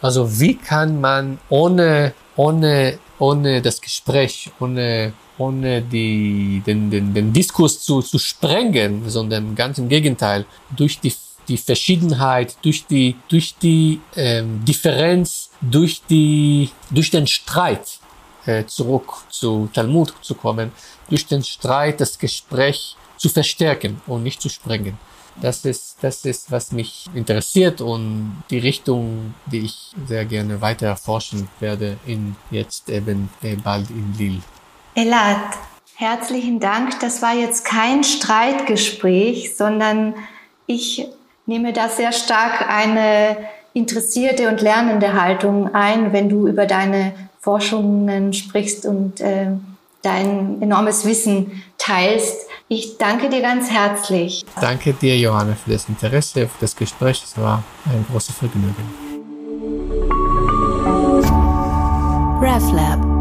Also 0.00 0.40
wie 0.40 0.56
kann 0.56 1.00
man 1.00 1.38
ohne, 1.48 2.14
ohne 2.36 2.98
ohne 3.22 3.62
das 3.62 3.80
Gespräch, 3.80 4.50
ohne, 4.58 5.12
ohne 5.38 5.80
die, 5.80 6.60
den, 6.66 6.90
den, 6.90 7.14
den 7.14 7.32
Diskurs 7.32 7.80
zu, 7.80 8.02
zu 8.02 8.18
sprengen, 8.18 9.08
sondern 9.08 9.54
ganz 9.54 9.78
im 9.78 9.88
Gegenteil, 9.88 10.44
durch 10.76 10.98
die, 10.98 11.14
die 11.46 11.56
Verschiedenheit, 11.56 12.56
durch 12.62 12.84
die, 12.84 13.14
durch 13.28 13.54
die 13.62 14.00
ähm, 14.16 14.64
Differenz, 14.64 15.50
durch, 15.60 16.02
die, 16.10 16.70
durch 16.90 17.10
den 17.12 17.28
Streit 17.28 18.00
äh, 18.44 18.64
zurück 18.66 19.08
zu 19.30 19.70
Talmud 19.72 20.12
zu 20.20 20.34
kommen, 20.34 20.72
durch 21.08 21.24
den 21.24 21.44
Streit 21.44 22.00
das 22.00 22.18
Gespräch 22.18 22.96
zu 23.16 23.28
verstärken 23.28 24.00
und 24.08 24.24
nicht 24.24 24.42
zu 24.42 24.48
sprengen. 24.48 24.98
Das 25.40 25.64
ist, 25.64 25.96
das 26.02 26.24
ist, 26.24 26.50
was 26.50 26.72
mich 26.72 27.08
interessiert 27.14 27.80
und 27.80 28.42
die 28.50 28.58
Richtung, 28.58 29.34
die 29.46 29.60
ich 29.60 29.92
sehr 30.06 30.24
gerne 30.24 30.60
weiter 30.60 30.86
erforschen 30.86 31.48
werde, 31.60 31.96
in 32.06 32.36
jetzt 32.50 32.88
eben 32.90 33.30
äh, 33.42 33.56
bald 33.56 33.88
in 33.90 34.14
Lille. 34.18 34.42
Elad, 34.94 35.56
herzlichen 35.94 36.60
Dank. 36.60 37.00
Das 37.00 37.22
war 37.22 37.34
jetzt 37.34 37.64
kein 37.64 38.04
Streitgespräch, 38.04 39.56
sondern 39.56 40.14
ich 40.66 41.06
nehme 41.46 41.72
da 41.72 41.88
sehr 41.88 42.12
stark 42.12 42.68
eine 42.68 43.36
interessierte 43.74 44.48
und 44.48 44.60
lernende 44.60 45.20
Haltung 45.20 45.74
ein, 45.74 46.12
wenn 46.12 46.28
du 46.28 46.46
über 46.46 46.66
deine 46.66 47.14
Forschungen 47.40 48.32
sprichst 48.32 48.86
und 48.86 49.20
äh, 49.20 49.48
dein 50.02 50.60
enormes 50.60 51.04
Wissen 51.04 51.62
teilst. 51.78 52.46
Ich 52.68 52.98
danke 52.98 53.28
dir 53.28 53.40
ganz 53.40 53.70
herzlich. 53.70 54.44
Danke 54.60 54.92
dir, 54.92 55.16
Johanna, 55.16 55.54
für 55.54 55.70
das 55.70 55.88
Interesse, 55.88 56.48
für 56.48 56.60
das 56.60 56.74
Gespräch. 56.76 57.22
Es 57.24 57.36
war 57.38 57.62
ein 57.86 58.04
großes 58.10 58.34
Vergnügen. 58.34 58.74
RefLab 62.40 63.11